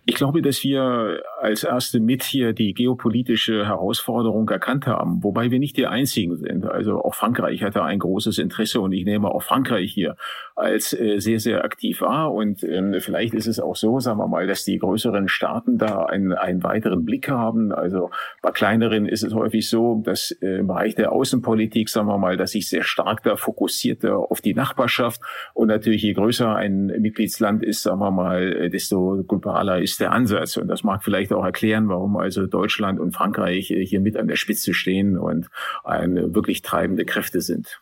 Ich 0.05 0.15
glaube, 0.15 0.43
dass 0.43 0.63
wir 0.63 1.23
als 1.41 1.65
erste 1.65 2.01
mit 2.01 2.23
hier 2.23 2.53
die 2.53 2.75
geopolitische 2.75 3.67
Herausforderung 3.67 4.49
erkannt 4.49 4.87
haben, 4.87 5.23
wobei 5.23 5.51
wir 5.51 5.59
nicht 5.59 5.77
die 5.77 5.87
einzigen 5.87 6.37
sind. 6.37 6.65
Also 6.65 7.03
auch 7.03 7.15
Frankreich 7.15 7.63
hatte 7.63 7.83
ein 7.83 7.99
großes 7.99 8.39
Interesse 8.39 8.81
und 8.81 8.93
ich 8.93 9.05
nehme 9.05 9.29
auch 9.31 9.43
Frankreich 9.43 9.93
hier 9.93 10.17
als 10.57 10.93
äh, 10.93 11.19
sehr, 11.19 11.41
sehr 11.41 11.65
aktiv 11.65 12.01
wahr. 12.01 12.33
Und 12.33 12.63
ähm, 12.65 12.95
vielleicht 13.01 13.35
ist 13.35 13.47
es 13.47 13.61
auch 13.61 13.77
so, 13.77 14.01
sagen 14.01 14.19
wir 14.19 14.29
mal, 14.29 14.47
dass 14.47 14.65
die 14.65 14.79
größeren 14.79 15.29
Staaten 15.29 15.79
da 15.79 16.05
einen, 16.05 16.33
einen 16.33 16.63
weiteren 16.63 17.05
Blick 17.05 17.29
haben. 17.29 17.73
Also 17.73 18.11
bei 18.43 18.51
kleineren 18.51 19.07
ist 19.07 19.23
es 19.23 19.35
häufig 19.35 19.69
so, 19.69 20.03
dass 20.05 20.31
äh, 20.43 20.59
im 20.59 20.67
Bereich 20.67 20.95
der 20.95 21.13
Außenpolitik, 21.13 21.89
sagen 21.89 22.09
wir 22.09 22.19
mal, 22.19 22.37
dass 22.37 22.53
sich 22.53 22.69
sehr 22.69 22.83
stark 22.83 23.23
da 23.23 23.37
fokussiert 23.37 24.05
auf 24.05 24.41
die 24.41 24.55
Nachbarschaft. 24.55 25.21
Und 25.55 25.69
natürlich, 25.69 26.03
je 26.03 26.13
größer 26.13 26.55
ein 26.55 26.87
Mitgliedsland 26.87 27.63
ist, 27.63 27.83
sagen 27.83 28.01
wir 28.01 28.11
mal, 28.11 28.53
äh, 28.53 28.71
desto 28.71 29.25
globaler 29.27 29.81
ist 29.81 30.01
der 30.01 30.13
Ansatz. 30.13 30.57
Und 30.57 30.69
das 30.69 30.85
mag 30.85 31.03
vielleicht 31.03 31.33
auch 31.33 31.45
erklären, 31.45 31.89
warum 31.89 32.17
also 32.17 32.47
Deutschland 32.47 33.01
und 33.01 33.13
Frankreich 33.13 33.67
hier 33.67 34.01
mit 34.01 34.17
an 34.17 34.29
der 34.29 34.37
Spitze 34.37 34.75
stehen 34.75 35.17
und 35.17 35.49
eine 35.85 36.35
wirklich 36.35 36.63
treibende 36.63 37.05
Kräfte 37.05 37.41
sind. 37.41 37.81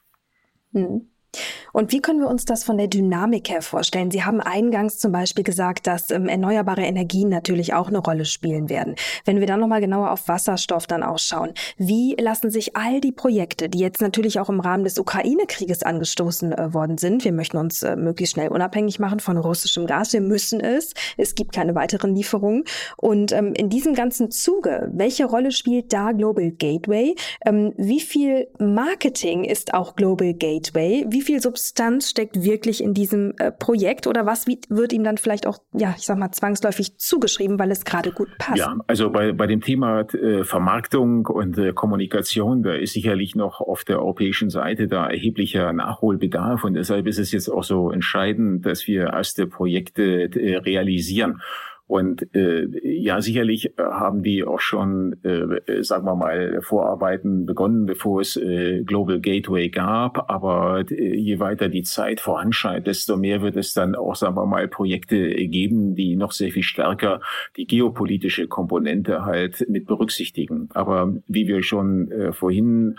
Hm. 0.72 1.06
Und 1.72 1.92
wie 1.92 2.00
können 2.00 2.20
wir 2.20 2.28
uns 2.28 2.44
das 2.44 2.64
von 2.64 2.78
der 2.78 2.88
Dynamik 2.88 3.48
her 3.50 3.62
vorstellen? 3.62 4.10
Sie 4.10 4.24
haben 4.24 4.40
eingangs 4.40 4.98
zum 4.98 5.12
Beispiel 5.12 5.44
gesagt, 5.44 5.86
dass 5.86 6.10
ähm, 6.10 6.28
erneuerbare 6.28 6.82
Energien 6.82 7.28
natürlich 7.28 7.74
auch 7.74 7.88
eine 7.88 7.98
Rolle 7.98 8.24
spielen 8.24 8.68
werden. 8.68 8.96
Wenn 9.24 9.40
wir 9.40 9.46
dann 9.46 9.60
nochmal 9.60 9.80
genauer 9.80 10.10
auf 10.10 10.28
Wasserstoff 10.28 10.86
dann 10.86 11.02
auch 11.02 11.18
schauen, 11.18 11.52
wie 11.76 12.16
lassen 12.18 12.50
sich 12.50 12.76
all 12.76 13.00
die 13.00 13.12
Projekte, 13.12 13.68
die 13.68 13.78
jetzt 13.78 14.00
natürlich 14.00 14.40
auch 14.40 14.48
im 14.48 14.60
Rahmen 14.60 14.84
des 14.84 14.98
Ukraine-Krieges 14.98 15.82
angestoßen 15.82 16.52
äh, 16.52 16.74
worden 16.74 16.98
sind, 16.98 17.24
wir 17.24 17.32
möchten 17.32 17.56
uns 17.56 17.82
äh, 17.82 17.96
möglichst 17.96 18.34
schnell 18.34 18.48
unabhängig 18.48 18.98
machen 18.98 19.20
von 19.20 19.36
russischem 19.36 19.86
Gas, 19.86 20.12
wir 20.12 20.20
müssen 20.20 20.60
es, 20.60 20.94
es 21.16 21.34
gibt 21.34 21.52
keine 21.52 21.74
weiteren 21.74 22.14
Lieferungen. 22.14 22.64
Und 22.96 23.32
ähm, 23.32 23.54
in 23.54 23.68
diesem 23.68 23.94
ganzen 23.94 24.30
Zuge, 24.30 24.90
welche 24.92 25.26
Rolle 25.26 25.52
spielt 25.52 25.92
da 25.92 26.12
Global 26.12 26.50
Gateway? 26.50 27.14
Ähm, 27.44 27.72
wie 27.76 28.00
viel 28.00 28.48
Marketing 28.58 29.44
ist 29.44 29.74
auch 29.74 29.94
Global 29.94 30.34
Gateway? 30.34 31.04
Wie 31.08 31.22
viel 31.22 31.40
Substanz 31.40 31.59
Substanz 31.60 32.10
steckt 32.10 32.42
wirklich 32.42 32.82
in 32.82 32.94
diesem 32.94 33.34
äh, 33.38 33.52
Projekt 33.52 34.06
oder 34.06 34.26
was 34.26 34.46
wird 34.46 34.92
ihm 34.92 35.04
dann 35.04 35.18
vielleicht 35.18 35.46
auch, 35.46 35.58
ja, 35.72 35.94
ich 35.96 36.06
sag 36.06 36.18
mal, 36.18 36.30
zwangsläufig 36.32 36.98
zugeschrieben, 36.98 37.58
weil 37.58 37.70
es 37.70 37.84
gerade 37.84 38.12
gut 38.12 38.28
passt? 38.38 38.58
Ja, 38.58 38.76
also 38.86 39.10
bei, 39.10 39.32
bei 39.32 39.46
dem 39.46 39.60
Thema 39.60 40.00
äh, 40.00 40.44
Vermarktung 40.44 41.26
und 41.26 41.58
äh, 41.58 41.72
Kommunikation, 41.72 42.62
da 42.62 42.74
ist 42.74 42.94
sicherlich 42.94 43.34
noch 43.34 43.60
auf 43.60 43.84
der 43.84 43.98
europäischen 43.98 44.50
Seite 44.50 44.88
da 44.88 45.06
erheblicher 45.06 45.72
Nachholbedarf 45.72 46.64
und 46.64 46.74
deshalb 46.74 47.06
ist 47.06 47.18
es 47.18 47.32
jetzt 47.32 47.48
auch 47.48 47.64
so 47.64 47.90
entscheidend, 47.90 48.64
dass 48.64 48.86
wir 48.86 49.08
erste 49.12 49.46
Projekte 49.46 50.30
äh, 50.34 50.56
realisieren. 50.56 51.40
Und 51.90 52.32
äh, 52.36 52.68
ja, 52.84 53.20
sicherlich 53.20 53.76
äh, 53.76 53.82
haben 53.82 54.22
die 54.22 54.44
auch 54.44 54.60
schon, 54.60 55.16
äh, 55.24 55.82
sagen 55.82 56.06
wir 56.06 56.14
mal, 56.14 56.60
Vorarbeiten 56.62 57.46
begonnen, 57.46 57.84
bevor 57.84 58.20
es 58.20 58.36
äh, 58.36 58.84
Global 58.84 59.18
Gateway 59.18 59.70
gab. 59.70 60.30
Aber 60.30 60.84
äh, 60.88 61.16
je 61.16 61.40
weiter 61.40 61.68
die 61.68 61.82
Zeit 61.82 62.20
voranschreitet, 62.20 62.86
desto 62.86 63.16
mehr 63.16 63.42
wird 63.42 63.56
es 63.56 63.72
dann 63.72 63.96
auch, 63.96 64.14
sagen 64.14 64.36
wir 64.36 64.46
mal, 64.46 64.68
Projekte 64.68 65.34
geben, 65.34 65.96
die 65.96 66.14
noch 66.14 66.30
sehr 66.30 66.52
viel 66.52 66.62
stärker 66.62 67.22
die 67.56 67.66
geopolitische 67.66 68.46
Komponente 68.46 69.24
halt 69.24 69.66
mit 69.68 69.86
berücksichtigen. 69.86 70.68
Aber 70.72 71.12
wie 71.26 71.48
wir 71.48 71.64
schon 71.64 72.12
äh, 72.12 72.32
vorhin 72.32 72.94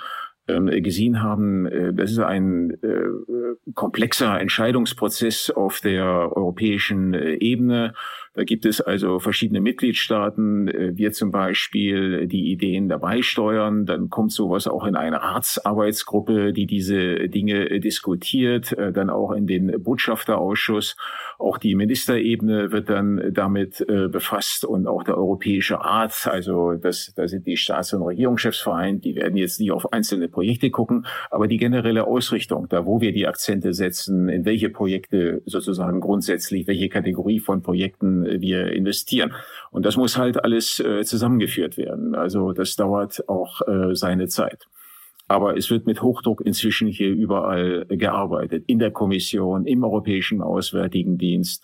ähm, 0.47 0.67
gesehen 0.83 1.21
haben, 1.21 1.65
äh, 1.65 1.93
das 1.93 2.11
ist 2.11 2.19
ein 2.19 2.71
äh, 2.81 3.71
komplexer 3.73 4.39
Entscheidungsprozess 4.39 5.49
auf 5.49 5.81
der 5.81 6.35
europäischen 6.35 7.13
äh, 7.13 7.35
Ebene. 7.35 7.93
Da 8.33 8.45
gibt 8.45 8.65
es 8.65 8.79
also 8.79 9.19
verschiedene 9.19 9.59
Mitgliedstaaten. 9.59 10.69
Äh, 10.69 10.97
wir 10.97 11.11
zum 11.11 11.31
Beispiel 11.31 12.27
die 12.27 12.51
Ideen 12.51 12.87
dabei 12.87 13.21
steuern. 13.21 13.85
Dann 13.85 14.09
kommt 14.09 14.31
sowas 14.31 14.67
auch 14.67 14.85
in 14.85 14.95
eine 14.95 15.21
Ratsarbeitsgruppe, 15.21 16.53
die 16.53 16.65
diese 16.65 17.27
Dinge 17.27 17.79
diskutiert. 17.81 18.71
Äh, 18.71 18.93
dann 18.93 19.09
auch 19.09 19.31
in 19.33 19.47
den 19.47 19.83
Botschafterausschuss. 19.83 20.95
Auch 21.39 21.57
die 21.57 21.75
Ministerebene 21.75 22.71
wird 22.71 22.89
dann 22.89 23.33
damit 23.33 23.81
äh, 23.81 24.07
befasst 24.07 24.63
und 24.63 24.87
auch 24.87 25.03
der 25.03 25.17
Europäische 25.17 25.75
Rat. 25.75 26.29
Also 26.31 26.75
das, 26.75 27.13
da 27.15 27.27
sind 27.27 27.45
die 27.47 27.57
Staats- 27.57 27.93
und 27.93 28.01
Regierungschefs 28.01 28.59
vereint. 28.59 29.03
Die 29.03 29.15
werden 29.15 29.35
jetzt 29.35 29.59
nicht 29.59 29.71
auf 29.73 29.91
einzelne 29.91 30.29
Projekte 30.29 30.69
gucken, 30.69 31.05
aber 31.29 31.47
die 31.47 31.57
generelle 31.57 32.07
Ausrichtung, 32.07 32.67
da 32.69 32.85
wo 32.85 33.01
wir 33.01 33.11
die 33.11 33.27
Akzente 33.27 33.73
setzen, 33.73 34.29
in 34.29 34.45
welche 34.45 34.69
Projekte 34.69 35.41
sozusagen 35.45 35.99
grundsätzlich, 35.99 36.67
welche 36.67 36.87
Kategorie 36.87 37.39
von 37.39 37.61
Projekten 37.61 38.20
wir 38.23 38.71
investieren. 38.73 39.33
Und 39.71 39.85
das 39.85 39.97
muss 39.97 40.17
halt 40.17 40.43
alles 40.43 40.79
äh, 40.79 41.03
zusammengeführt 41.03 41.77
werden. 41.77 42.15
Also 42.15 42.51
das 42.51 42.75
dauert 42.75 43.27
auch 43.27 43.61
äh, 43.67 43.95
seine 43.95 44.27
Zeit. 44.27 44.65
Aber 45.27 45.55
es 45.55 45.69
wird 45.69 45.85
mit 45.85 46.01
Hochdruck 46.01 46.41
inzwischen 46.41 46.89
hier 46.89 47.09
überall 47.09 47.85
gearbeitet. 47.87 48.65
In 48.67 48.79
der 48.79 48.91
Kommission, 48.91 49.65
im 49.65 49.83
Europäischen 49.83 50.41
Auswärtigen 50.41 51.17
Dienst 51.17 51.63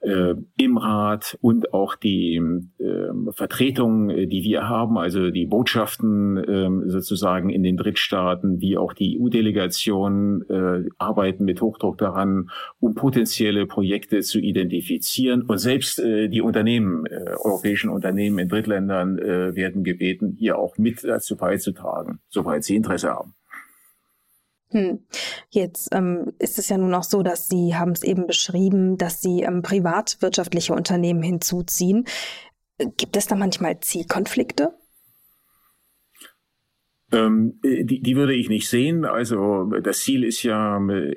äh, 0.00 0.34
im 0.56 0.76
Rat 0.76 1.36
und 1.40 1.74
auch 1.74 1.96
die 1.96 2.40
äh, 2.78 3.32
Vertretungen, 3.32 4.28
die 4.28 4.42
wir 4.44 4.68
haben, 4.68 4.96
also 4.98 5.30
die 5.30 5.46
Botschaften 5.46 6.36
äh, 6.36 6.90
sozusagen 6.90 7.50
in 7.50 7.62
den 7.62 7.76
Drittstaaten, 7.76 8.60
wie 8.60 8.76
auch 8.76 8.92
die 8.92 9.18
EU-Delegationen 9.20 10.42
äh, 10.48 10.88
arbeiten 10.98 11.44
mit 11.44 11.60
Hochdruck 11.60 11.98
daran, 11.98 12.50
um 12.80 12.94
potenzielle 12.94 13.66
Projekte 13.66 14.20
zu 14.20 14.38
identifizieren. 14.38 15.42
Und 15.42 15.58
selbst 15.58 15.98
äh, 15.98 16.28
die 16.28 16.42
Unternehmen, 16.42 17.06
äh, 17.06 17.34
europäischen 17.42 17.90
Unternehmen 17.90 18.38
in 18.38 18.48
Drittländern 18.48 19.18
äh, 19.18 19.54
werden 19.54 19.82
gebeten, 19.84 20.34
hier 20.38 20.58
auch 20.58 20.78
mit 20.78 21.02
dazu 21.04 21.36
beizutragen, 21.36 22.20
soweit 22.28 22.64
sie 22.64 22.76
Interesse 22.76 23.10
haben. 23.10 23.34
Hm. 24.70 25.00
Jetzt 25.48 25.88
ähm, 25.92 26.32
ist 26.38 26.58
es 26.58 26.68
ja 26.68 26.76
nun 26.76 26.94
auch 26.94 27.02
so, 27.02 27.22
dass 27.22 27.48
Sie 27.48 27.74
haben 27.74 27.92
es 27.92 28.02
eben 28.02 28.26
beschrieben, 28.26 28.98
dass 28.98 29.22
Sie 29.22 29.42
ähm, 29.42 29.62
privatwirtschaftliche 29.62 30.74
Unternehmen 30.74 31.22
hinzuziehen. 31.22 32.04
Gibt 32.96 33.16
es 33.16 33.26
da 33.26 33.34
manchmal 33.34 33.80
Zielkonflikte? 33.80 34.74
Ähm, 37.12 37.58
die, 37.64 38.00
die 38.02 38.16
würde 38.16 38.34
ich 38.34 38.50
nicht 38.50 38.68
sehen. 38.68 39.06
Also 39.06 39.64
das 39.82 40.00
Ziel 40.00 40.24
ist 40.24 40.42
ja, 40.42 40.78
äh, 40.88 41.14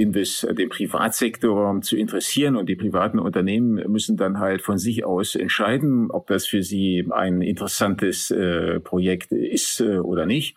Invest, 0.00 0.48
den 0.56 0.70
Privatsektor 0.70 1.80
zu 1.82 1.96
interessieren 1.96 2.56
und 2.56 2.68
die 2.68 2.76
privaten 2.76 3.18
Unternehmen 3.18 3.74
müssen 3.90 4.16
dann 4.16 4.38
halt 4.38 4.62
von 4.62 4.78
sich 4.78 5.04
aus 5.04 5.34
entscheiden, 5.34 6.10
ob 6.10 6.26
das 6.26 6.46
für 6.46 6.62
sie 6.62 7.06
ein 7.10 7.42
interessantes 7.42 8.30
äh, 8.30 8.80
Projekt 8.80 9.30
ist 9.32 9.80
äh, 9.80 9.98
oder 9.98 10.24
nicht. 10.24 10.56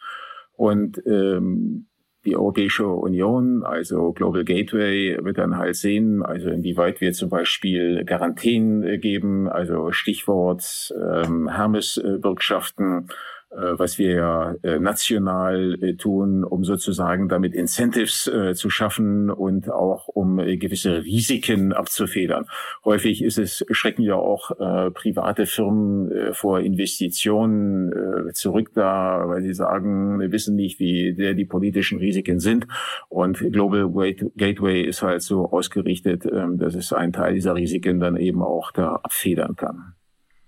Und 0.56 1.02
ähm, 1.06 1.88
die 2.26 2.36
Europäische 2.36 2.88
Union, 2.88 3.64
also 3.64 4.14
Global 4.14 4.44
Gateway, 4.46 5.18
wird 5.22 5.38
dann 5.38 5.58
halt 5.58 5.76
sehen, 5.76 6.24
also 6.24 6.50
inwieweit 6.50 7.02
wir 7.02 7.12
zum 7.14 7.30
Beispiel 7.30 8.06
Garantien 8.06 9.00
geben, 9.02 9.50
also 9.50 9.92
Stichwort 9.92 10.94
ähm, 10.96 11.50
Hermes-Bürgschaften, 11.50 13.08
äh, 13.10 13.14
was 13.56 13.98
wir 13.98 14.16
ja 14.16 14.56
äh, 14.64 14.80
national 14.80 15.78
äh, 15.82 15.96
tun, 15.96 16.44
um 16.44 16.64
sozusagen 16.64 17.30
damit 17.30 17.54
Incentives 17.54 18.30
zu 18.54 18.70
schaffen 18.70 19.30
und 19.30 19.72
auch 19.72 20.08
um 20.08 20.38
gewisse 20.38 21.04
Risiken 21.04 21.74
abzufedern. 21.74 22.46
Häufig 22.84 23.24
ist 23.24 23.38
es, 23.38 23.66
schrecken 23.72 24.04
ja 24.04 24.16
auch 24.16 24.52
private 24.94 25.46
Firmen 25.46 26.34
vor 26.34 26.60
Investitionen 26.60 27.92
zurück 28.34 28.72
da, 28.74 29.24
weil 29.28 29.42
sie 29.42 29.54
sagen, 29.54 30.20
wir 30.20 30.32
wissen 30.32 30.56
nicht, 30.56 30.80
wie 30.80 31.14
der 31.14 31.34
die 31.34 31.46
politischen 31.46 32.00
Risiken 32.00 32.40
sind. 32.40 32.68
Und 33.10 33.40
Global 33.40 33.90
Gateway 34.36 34.82
ist 34.82 35.02
halt 35.02 35.22
so 35.22 35.50
ausgerichtet, 35.52 36.26
ähm, 36.26 36.58
dass 36.58 36.76
es 36.76 36.94
einen 36.94 37.14
Teil 37.14 37.34
dieser 37.34 37.56
Risiken 37.56 38.00
dann 38.00 38.18
eben 38.18 38.42
auch 38.42 38.72
da 38.72 38.96
abfedern 38.96 39.56
kann. 39.56 39.96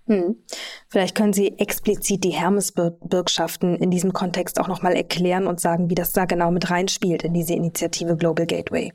Hm. 0.06 0.36
Vielleicht 0.88 1.16
können 1.16 1.32
Sie 1.32 1.58
explizit 1.58 2.22
die 2.22 2.30
Hermes-Bürgschaften 2.30 3.76
in 3.76 3.90
diesem 3.90 4.12
Kontext 4.12 4.60
auch 4.60 4.68
nochmal 4.68 4.94
erklären 4.94 5.46
und 5.46 5.60
sagen, 5.60 5.90
wie 5.90 5.96
das 5.96 6.12
da 6.12 6.26
genau 6.26 6.50
mit 6.50 6.70
reinspielt 6.70 7.24
in 7.24 7.34
diese 7.34 7.54
Initiative 7.54 8.16
Global 8.16 8.46
Gateway. 8.46 8.92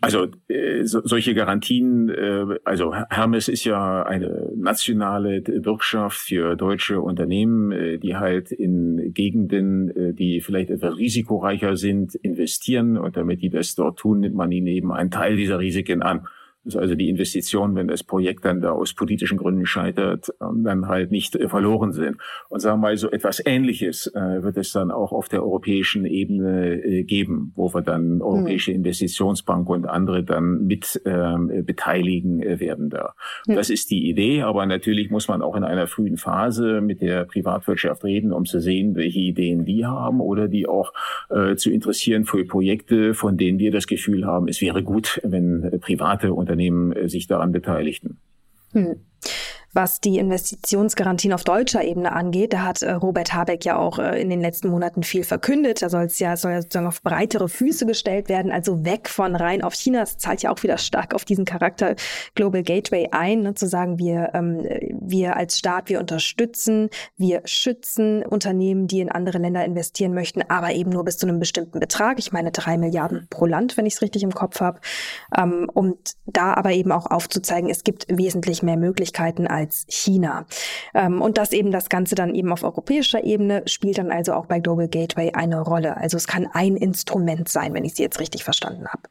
Also 0.00 0.28
äh, 0.46 0.84
so, 0.84 1.00
solche 1.02 1.34
Garantien, 1.34 2.08
äh, 2.08 2.58
also 2.64 2.94
Hermes 2.94 3.48
ist 3.48 3.64
ja 3.64 4.04
eine 4.04 4.52
nationale 4.54 5.40
Bürgschaft 5.40 6.18
für 6.18 6.54
deutsche 6.54 7.00
Unternehmen, 7.00 7.72
äh, 7.72 7.98
die 7.98 8.14
halt 8.14 8.52
in 8.52 9.12
Gegenden, 9.12 9.90
äh, 9.90 10.14
die 10.14 10.40
vielleicht 10.40 10.70
etwas 10.70 10.96
risikoreicher 10.96 11.76
sind, 11.76 12.14
investieren 12.14 12.96
und 12.96 13.16
damit 13.16 13.42
die 13.42 13.50
das 13.50 13.74
dort 13.74 13.98
tun, 13.98 14.20
nimmt 14.20 14.36
man 14.36 14.52
ihnen 14.52 14.68
eben 14.68 14.92
einen 14.92 15.10
Teil 15.10 15.34
dieser 15.34 15.58
Risiken 15.58 16.00
an 16.02 16.28
dass 16.68 16.76
also 16.76 16.94
die 16.94 17.08
Investitionen, 17.08 17.74
wenn 17.74 17.88
das 17.88 18.04
Projekt 18.04 18.44
dann 18.44 18.60
da 18.60 18.72
aus 18.72 18.94
politischen 18.94 19.38
Gründen 19.38 19.66
scheitert, 19.66 20.28
ähm, 20.40 20.64
dann 20.64 20.86
halt 20.86 21.10
nicht 21.10 21.34
äh, 21.34 21.48
verloren 21.48 21.92
sind. 21.92 22.18
Und 22.48 22.60
sagen 22.60 22.80
wir 22.80 22.88
mal, 22.88 22.96
so 22.96 23.10
etwas 23.10 23.42
Ähnliches 23.44 24.06
äh, 24.14 24.42
wird 24.42 24.56
es 24.56 24.72
dann 24.72 24.90
auch 24.90 25.12
auf 25.12 25.28
der 25.28 25.42
europäischen 25.42 26.04
Ebene 26.04 26.74
äh, 26.74 27.04
geben, 27.04 27.52
wo 27.56 27.72
wir 27.72 27.82
dann 27.82 28.02
hm. 28.02 28.22
Europäische 28.22 28.72
Investitionsbank 28.72 29.68
und 29.68 29.86
andere 29.86 30.22
dann 30.22 30.66
mit 30.66 31.00
ähm, 31.06 31.64
beteiligen 31.64 32.40
werden 32.60 32.90
da. 32.90 33.14
Mhm. 33.46 33.54
Das 33.54 33.70
ist 33.70 33.90
die 33.90 34.08
Idee, 34.08 34.42
aber 34.42 34.66
natürlich 34.66 35.10
muss 35.10 35.28
man 35.28 35.40
auch 35.40 35.56
in 35.56 35.64
einer 35.64 35.86
frühen 35.86 36.16
Phase 36.16 36.80
mit 36.80 37.00
der 37.00 37.24
Privatwirtschaft 37.24 38.04
reden, 38.04 38.32
um 38.32 38.44
zu 38.44 38.60
sehen, 38.60 38.94
welche 38.94 39.20
Ideen 39.20 39.64
die 39.64 39.86
haben 39.86 40.20
oder 40.20 40.48
die 40.48 40.66
auch 40.66 40.92
zu 41.56 41.70
interessieren 41.70 42.24
für 42.24 42.44
Projekte, 42.44 43.14
von 43.14 43.36
denen 43.36 43.58
wir 43.58 43.70
das 43.70 43.86
Gefühl 43.86 44.26
haben, 44.26 44.48
es 44.48 44.60
wäre 44.60 44.82
gut, 44.82 45.20
wenn 45.24 45.78
private 45.80 46.32
Unternehmen 46.34 46.57
Unternehmen 46.58 46.92
äh, 46.92 47.08
sich 47.08 47.26
daran 47.26 47.52
beteiligten. 47.52 48.18
Hm. 48.72 48.96
Was 49.74 50.00
die 50.00 50.18
Investitionsgarantien 50.18 51.34
auf 51.34 51.44
deutscher 51.44 51.84
Ebene 51.84 52.12
angeht, 52.12 52.54
da 52.54 52.62
hat 52.62 52.80
äh, 52.80 52.92
Robert 52.92 53.34
Habeck 53.34 53.66
ja 53.66 53.76
auch 53.76 53.98
äh, 53.98 54.20
in 54.20 54.30
den 54.30 54.40
letzten 54.40 54.70
Monaten 54.70 55.02
viel 55.02 55.24
verkündet. 55.24 55.82
Da 55.82 55.90
soll 55.90 56.04
es 56.04 56.18
ja, 56.18 56.36
soll 56.38 56.52
ja 56.52 56.62
sozusagen 56.62 56.86
auf 56.86 57.02
breitere 57.02 57.48
Füße 57.48 57.84
gestellt 57.84 58.30
werden, 58.30 58.50
also 58.50 58.84
weg 58.86 59.10
von 59.10 59.36
rein 59.36 59.62
auf 59.62 59.74
China. 59.74 60.00
Das 60.00 60.16
zahlt 60.16 60.42
ja 60.42 60.50
auch 60.50 60.62
wieder 60.62 60.78
stark 60.78 61.14
auf 61.14 61.26
diesen 61.26 61.44
Charakter 61.44 61.96
Global 62.34 62.62
Gateway 62.62 63.08
ein, 63.12 63.42
ne, 63.42 63.54
zu 63.54 63.68
sagen, 63.68 63.98
wir, 63.98 64.30
ähm, 64.32 64.66
wir 65.00 65.36
als 65.36 65.58
Staat, 65.58 65.90
wir 65.90 66.00
unterstützen, 66.00 66.88
wir 67.18 67.42
schützen 67.44 68.24
Unternehmen, 68.24 68.86
die 68.86 69.00
in 69.00 69.10
andere 69.10 69.36
Länder 69.36 69.64
investieren 69.66 70.14
möchten, 70.14 70.42
aber 70.48 70.72
eben 70.72 70.90
nur 70.90 71.04
bis 71.04 71.18
zu 71.18 71.26
einem 71.26 71.40
bestimmten 71.40 71.78
Betrag. 71.78 72.18
Ich 72.18 72.32
meine 72.32 72.52
drei 72.52 72.78
Milliarden 72.78 73.26
pro 73.28 73.44
Land, 73.44 73.76
wenn 73.76 73.84
ich 73.84 73.94
es 73.94 74.02
richtig 74.02 74.22
im 74.22 74.32
Kopf 74.32 74.60
habe. 74.60 74.80
Ähm, 75.36 75.68
und 75.74 76.14
da 76.24 76.54
aber 76.54 76.72
eben 76.72 76.90
auch 76.90 77.06
aufzuzeigen, 77.06 77.68
es 77.68 77.84
gibt 77.84 78.06
wesentlich 78.08 78.62
mehr 78.62 78.78
Möglichkeiten 78.78 79.46
als 79.58 79.84
China. 79.88 80.46
Ähm, 80.94 81.20
und 81.20 81.36
das 81.36 81.52
eben 81.52 81.70
das 81.70 81.88
Ganze 81.88 82.14
dann 82.14 82.34
eben 82.34 82.52
auf 82.52 82.62
europäischer 82.62 83.24
Ebene 83.24 83.62
spielt 83.66 83.98
dann 83.98 84.10
also 84.10 84.32
auch 84.32 84.46
bei 84.46 84.60
Global 84.60 84.88
Gateway 84.88 85.32
eine 85.32 85.60
Rolle. 85.60 85.96
Also 85.96 86.16
es 86.16 86.26
kann 86.26 86.48
ein 86.52 86.76
Instrument 86.76 87.48
sein, 87.48 87.74
wenn 87.74 87.84
ich 87.84 87.94
Sie 87.94 88.02
jetzt 88.02 88.20
richtig 88.20 88.44
verstanden 88.44 88.86
habe. 88.88 89.02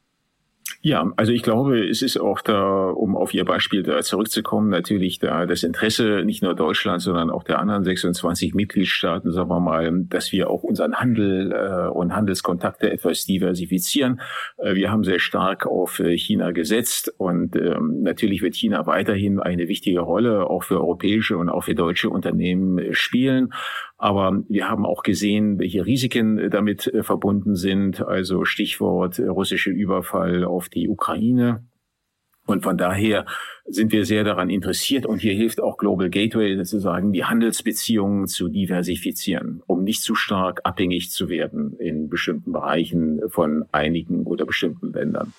Ja, 0.82 1.12
also 1.18 1.32
ich 1.32 1.42
glaube, 1.42 1.88
es 1.88 2.02
ist 2.02 2.18
auch 2.18 2.42
da, 2.42 2.90
um 2.90 3.16
auf 3.16 3.34
Ihr 3.34 3.46
Beispiel 3.46 3.82
da 3.84 4.02
zurückzukommen, 4.02 4.70
natürlich 4.70 5.18
da 5.20 5.46
das 5.46 5.64
Interesse 5.64 6.24
nicht 6.24 6.44
nur 6.44 6.54
Deutschlands, 6.54 7.04
sondern 7.04 7.32
auch 7.32 7.44
der 7.44 7.60
anderen 7.60 7.84
26 7.84 8.54
Mitgliedstaaten, 8.54 9.32
sagen 9.32 9.50
wir 9.50 9.60
mal, 9.60 9.92
dass 10.08 10.32
wir 10.32 10.50
auch 10.50 10.64
unseren 10.64 10.96
Handel 10.96 11.52
äh, 11.52 11.90
und 11.90 12.16
Handelskontakte 12.16 12.92
etwas 12.92 13.26
diversifizieren. 13.26 14.22
Äh, 14.58 14.76
wir 14.76 14.92
haben 14.92 15.04
sehr 15.04 15.20
stark 15.20 15.66
auf 15.66 16.00
äh, 16.00 16.16
China 16.16 16.52
gesetzt 16.52 17.14
und 17.18 17.56
ähm, 17.56 18.04
natürlich 18.04 18.42
wird 18.44 18.56
China 18.56 18.86
weiterhin 18.86 19.40
eine 19.40 19.68
wichtige 19.68 20.02
Rolle 20.02 20.48
auch 20.48 20.64
für 20.64 20.80
europäische 20.80 21.38
und 21.38 21.50
auch 21.50 21.64
für 21.64 21.76
deutsche 21.76 22.10
Unternehmen 22.10 22.78
äh, 22.78 22.94
spielen. 22.94 23.52
Aber 23.98 24.44
wir 24.48 24.70
haben 24.70 24.86
auch 24.86 25.02
gesehen, 25.02 25.58
welche 25.58 25.86
Risiken 25.86 26.38
äh, 26.38 26.50
damit 26.50 26.88
äh, 26.88 27.04
verbunden 27.04 27.56
sind. 27.56 28.06
Also 28.06 28.46
Stichwort 28.46 29.18
äh, 29.20 29.28
russische 29.28 29.72
Überfall 29.72 30.44
auf 30.44 30.70
die 30.70 30.88
Ukraine. 30.88 31.64
Und 32.46 32.64
von 32.64 32.78
daher 32.78 33.26
sind 33.66 33.92
wir 33.92 34.06
sehr 34.06 34.24
daran 34.24 34.50
interessiert. 34.50 35.06
Und 35.06 35.20
hier 35.20 35.34
hilft 35.34 35.60
auch 35.60 35.78
Global 35.78 36.10
Gateway 36.10 36.56
sozusagen, 36.56 37.12
die 37.12 37.26
Handelsbeziehungen 37.26 38.28
zu 38.28 38.48
diversifizieren, 38.48 39.62
um 39.68 39.84
nicht 39.84 40.02
zu 40.02 40.16
stark 40.16 40.62
abhängig 40.64 41.12
zu 41.12 41.28
werden 41.28 41.76
in 41.78 42.08
bestimmten 42.08 42.54
Bereichen 42.54 43.22
von 43.28 43.66
einigen 43.72 44.24
oder 44.24 44.46
bestimmten 44.46 44.94
Ländern. 44.94 45.34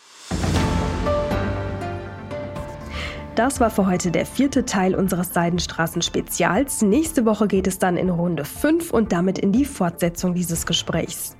Das 3.39 3.61
war 3.61 3.71
für 3.71 3.87
heute 3.87 4.11
der 4.11 4.27
vierte 4.27 4.65
Teil 4.65 4.97
unseres 4.97 5.33
Seidenstraßen-Spezials. 5.33 6.83
Nächste 6.83 7.25
Woche 7.25 7.47
geht 7.47 7.69
es 7.69 7.79
dann 7.79 7.97
in 7.97 8.11
Runde 8.11 8.45
5 8.45 8.91
und 8.91 9.13
damit 9.13 9.39
in 9.39 9.53
die 9.53 9.65
Fortsetzung 9.65 10.35
dieses 10.35 10.67
Gesprächs. 10.67 11.37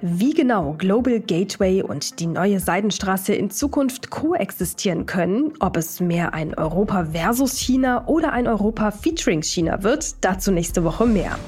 Wie 0.00 0.32
genau 0.32 0.72
Global 0.78 1.20
Gateway 1.20 1.82
und 1.82 2.18
die 2.18 2.28
neue 2.28 2.60
Seidenstraße 2.60 3.34
in 3.34 3.50
Zukunft 3.50 4.08
koexistieren 4.08 5.04
können, 5.04 5.52
ob 5.60 5.76
es 5.76 6.00
mehr 6.00 6.32
ein 6.32 6.54
Europa 6.54 7.08
versus 7.12 7.58
China 7.58 8.06
oder 8.06 8.32
ein 8.32 8.46
Europa 8.46 8.90
featuring 8.90 9.42
China 9.42 9.82
wird, 9.82 10.24
dazu 10.24 10.50
nächste 10.50 10.82
Woche 10.82 11.04
mehr. 11.04 11.38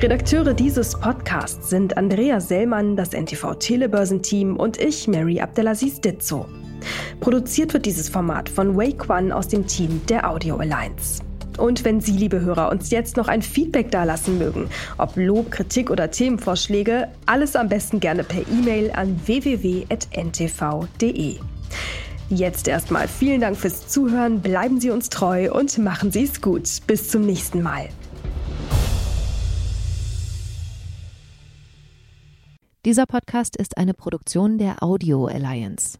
Redakteure 0.00 0.54
dieses 0.54 1.00
Podcasts 1.00 1.68
sind 1.68 1.96
Andrea 1.96 2.38
Sellmann, 2.38 2.94
das 2.94 3.12
NTV 3.12 3.54
Telebörsenteam 3.54 4.56
und 4.56 4.80
ich, 4.80 5.08
Mary 5.08 5.40
Abdelaziz 5.40 6.00
Ditzo. 6.00 6.46
Produziert 7.20 7.72
wird 7.74 7.86
dieses 7.86 8.08
Format 8.08 8.48
von 8.48 8.76
Wake 8.76 9.08
One 9.10 9.34
aus 9.34 9.48
dem 9.48 9.66
Team 9.66 10.00
der 10.08 10.28
Audio 10.28 10.56
Alliance. 10.56 11.22
Und 11.58 11.84
wenn 11.84 12.00
Sie, 12.00 12.12
liebe 12.12 12.40
Hörer, 12.40 12.70
uns 12.70 12.90
jetzt 12.90 13.16
noch 13.16 13.28
ein 13.28 13.42
Feedback 13.42 13.90
dalassen 13.90 14.38
mögen, 14.38 14.68
ob 14.98 15.16
Lob, 15.16 15.50
Kritik 15.50 15.90
oder 15.90 16.10
Themenvorschläge, 16.10 17.08
alles 17.26 17.56
am 17.56 17.68
besten 17.68 18.00
gerne 18.00 18.24
per 18.24 18.40
E-Mail 18.48 18.90
an 18.92 19.20
www.ntv.de. 19.26 19.92
Jetzt 22.30 22.68
erstmal 22.68 23.08
vielen 23.08 23.42
Dank 23.42 23.58
fürs 23.58 23.88
Zuhören, 23.88 24.40
bleiben 24.40 24.80
Sie 24.80 24.90
uns 24.90 25.10
treu 25.10 25.52
und 25.52 25.76
machen 25.78 26.10
Sie 26.10 26.24
es 26.24 26.40
gut. 26.40 26.68
Bis 26.86 27.08
zum 27.08 27.26
nächsten 27.26 27.60
Mal. 27.62 27.88
Dieser 32.84 33.06
Podcast 33.06 33.56
ist 33.56 33.76
eine 33.76 33.94
Produktion 33.94 34.58
der 34.58 34.82
Audio 34.82 35.26
Alliance. 35.26 35.98